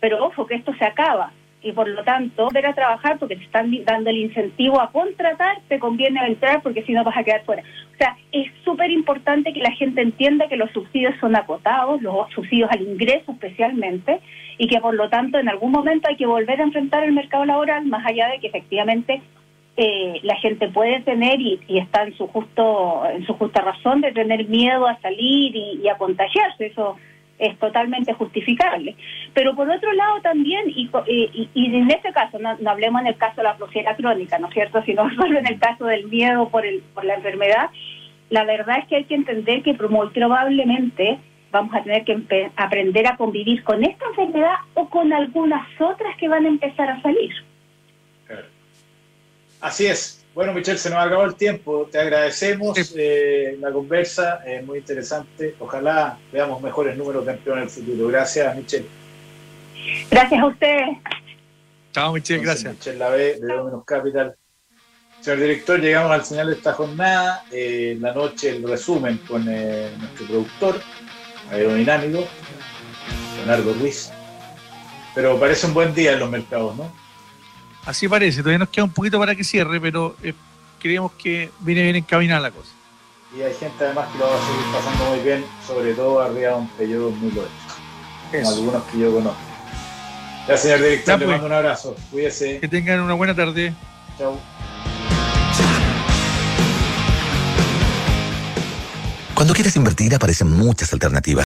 pero 0.00 0.24
ojo 0.24 0.46
que 0.46 0.56
esto 0.56 0.74
se 0.74 0.84
acaba 0.84 1.32
y 1.62 1.72
por 1.72 1.88
lo 1.88 2.02
tanto 2.02 2.48
ver 2.52 2.66
a 2.66 2.74
trabajar 2.74 3.18
porque 3.18 3.36
te 3.36 3.44
están 3.44 3.70
dando 3.84 4.10
el 4.10 4.16
incentivo 4.16 4.80
a 4.80 4.90
contratar, 4.90 5.60
te 5.68 5.78
conviene 5.78 6.20
entrar 6.26 6.62
porque 6.62 6.82
si 6.82 6.92
no 6.92 7.04
vas 7.04 7.16
a 7.16 7.24
quedar 7.24 7.44
fuera. 7.44 7.62
O 7.94 7.96
sea, 7.96 8.16
es 8.32 8.50
súper 8.64 8.90
importante 8.90 9.52
que 9.52 9.60
la 9.60 9.72
gente 9.72 10.02
entienda 10.02 10.48
que 10.48 10.56
los 10.56 10.70
subsidios 10.72 11.14
son 11.20 11.36
acotados, 11.36 12.02
los 12.02 12.30
subsidios 12.32 12.70
al 12.70 12.82
ingreso 12.82 13.32
especialmente, 13.32 14.20
y 14.58 14.66
que 14.66 14.80
por 14.80 14.94
lo 14.94 15.08
tanto 15.08 15.38
en 15.38 15.48
algún 15.48 15.70
momento 15.70 16.08
hay 16.08 16.16
que 16.16 16.26
volver 16.26 16.60
a 16.60 16.64
enfrentar 16.64 17.04
el 17.04 17.12
mercado 17.12 17.44
laboral, 17.44 17.86
más 17.86 18.04
allá 18.06 18.28
de 18.28 18.38
que 18.38 18.48
efectivamente 18.48 19.22
eh, 19.76 20.20
la 20.22 20.36
gente 20.36 20.68
puede 20.68 21.00
tener 21.00 21.40
y, 21.40 21.58
está 21.68 22.02
en 22.02 22.14
su 22.16 22.26
justo 22.26 23.04
en 23.06 23.24
su 23.24 23.34
justa 23.34 23.62
razón 23.62 24.02
de 24.02 24.12
tener 24.12 24.46
miedo 24.46 24.86
a 24.86 25.00
salir 25.00 25.56
y, 25.56 25.80
y 25.82 25.88
a 25.88 25.96
contagiarse. 25.96 26.66
Eso 26.66 26.96
es 27.42 27.58
totalmente 27.58 28.12
justificable. 28.12 28.96
Pero 29.34 29.54
por 29.54 29.68
otro 29.68 29.92
lado 29.92 30.20
también, 30.20 30.70
y, 30.70 30.88
y, 31.54 31.66
en 31.66 31.90
este 31.90 32.12
caso, 32.12 32.38
no, 32.38 32.56
hablemos 32.70 33.00
en 33.02 33.08
el 33.08 33.16
caso 33.16 33.36
de 33.36 33.42
la 33.44 33.54
flojera 33.54 33.96
crónica, 33.96 34.38
¿no 34.38 34.48
es 34.48 34.54
cierto?, 34.54 34.82
sino 34.86 35.08
solo 35.14 35.38
en 35.38 35.46
el 35.46 35.58
caso 35.58 35.84
del 35.84 36.06
miedo 36.08 36.48
por, 36.48 36.64
el, 36.64 36.82
por 36.94 37.04
la 37.04 37.14
enfermedad, 37.14 37.70
la 38.30 38.44
verdad 38.44 38.78
es 38.78 38.86
que 38.86 38.96
hay 38.96 39.04
que 39.04 39.14
entender 39.14 39.62
que 39.62 39.74
probablemente 39.74 41.18
vamos 41.50 41.74
a 41.74 41.82
tener 41.82 42.04
que 42.04 42.50
aprender 42.56 43.06
a 43.06 43.16
convivir 43.16 43.62
con 43.62 43.84
esta 43.84 44.06
enfermedad 44.06 44.54
o 44.74 44.88
con 44.88 45.12
algunas 45.12 45.68
otras 45.80 46.16
que 46.16 46.28
van 46.28 46.46
a 46.46 46.48
empezar 46.48 46.88
a 46.88 47.02
salir. 47.02 47.30
Así 49.60 49.86
es. 49.86 50.21
Bueno, 50.34 50.54
Michelle, 50.54 50.78
se 50.78 50.88
nos 50.88 50.98
acabó 50.98 51.24
el 51.24 51.34
tiempo. 51.34 51.88
Te 51.90 51.98
agradecemos 51.98 52.78
eh, 52.96 53.56
la 53.60 53.70
conversa, 53.70 54.42
es 54.46 54.64
muy 54.64 54.78
interesante. 54.78 55.54
Ojalá 55.58 56.18
veamos 56.32 56.62
mejores 56.62 56.96
números 56.96 57.26
de 57.26 57.32
empleo 57.32 57.56
en 57.56 57.62
el 57.64 57.68
futuro. 57.68 58.08
Gracias, 58.08 58.56
Michelle. 58.56 58.86
Gracias 60.10 60.40
a 60.40 60.46
ustedes. 60.46 60.98
Chao, 61.92 62.12
Michelle, 62.14 62.42
gracias. 62.42 62.72
Michelle 62.72 62.98
La 62.98 63.10
de 63.10 63.38
Dominus 63.40 63.84
Capital. 63.84 64.34
Señor 65.20 65.40
director, 65.40 65.80
llegamos 65.80 66.10
al 66.10 66.22
final 66.22 66.46
de 66.48 66.54
esta 66.54 66.72
jornada. 66.72 67.44
Eh, 67.52 67.98
la 68.00 68.14
noche, 68.14 68.56
el 68.56 68.66
resumen 68.66 69.18
con 69.28 69.46
eh, 69.48 69.90
nuestro 69.98 70.26
productor 70.26 70.80
aerodinámico, 71.50 72.24
Leonardo 73.36 73.74
Ruiz. 73.74 74.10
Pero 75.14 75.38
parece 75.38 75.66
un 75.66 75.74
buen 75.74 75.94
día 75.94 76.14
en 76.14 76.20
los 76.20 76.30
mercados, 76.30 76.74
¿no? 76.74 77.01
Así 77.84 78.08
parece, 78.08 78.38
todavía 78.38 78.58
nos 78.58 78.68
queda 78.68 78.84
un 78.84 78.92
poquito 78.92 79.18
para 79.18 79.34
que 79.34 79.42
cierre, 79.42 79.80
pero 79.80 80.16
eh, 80.22 80.34
creemos 80.80 81.12
que 81.12 81.50
viene 81.60 81.82
bien 81.82 81.96
encaminada 81.96 82.40
la 82.40 82.50
cosa. 82.50 82.70
Y 83.36 83.42
hay 83.42 83.54
gente 83.54 83.84
además 83.84 84.08
que 84.12 84.18
lo 84.18 84.26
va 84.26 84.36
a 84.36 84.46
seguir 84.46 84.72
pasando 84.72 85.04
muy 85.10 85.18
bien, 85.20 85.44
sobre 85.66 85.94
todo 85.94 86.20
arriba 86.20 86.50
de 86.50 86.56
un 86.56 86.68
Peugeot 86.68 87.00
2008, 87.00 87.48
como 88.30 88.48
algunos 88.48 88.82
que 88.84 88.98
yo 88.98 89.12
conozco. 89.12 89.40
Ya, 90.46 90.56
señor 90.56 90.80
director, 90.80 91.18
le 91.18 91.24
pues. 91.24 91.36
mando 91.36 91.46
un 91.46 91.52
abrazo. 91.52 91.96
Cuídese. 92.10 92.60
Que 92.60 92.68
tengan 92.68 93.00
una 93.00 93.14
buena 93.14 93.34
tarde. 93.34 93.72
Chao. 94.18 94.38
Cuando 99.34 99.54
quieres 99.54 99.74
invertir 99.74 100.14
aparecen 100.14 100.50
muchas 100.50 100.92
alternativas. 100.92 101.40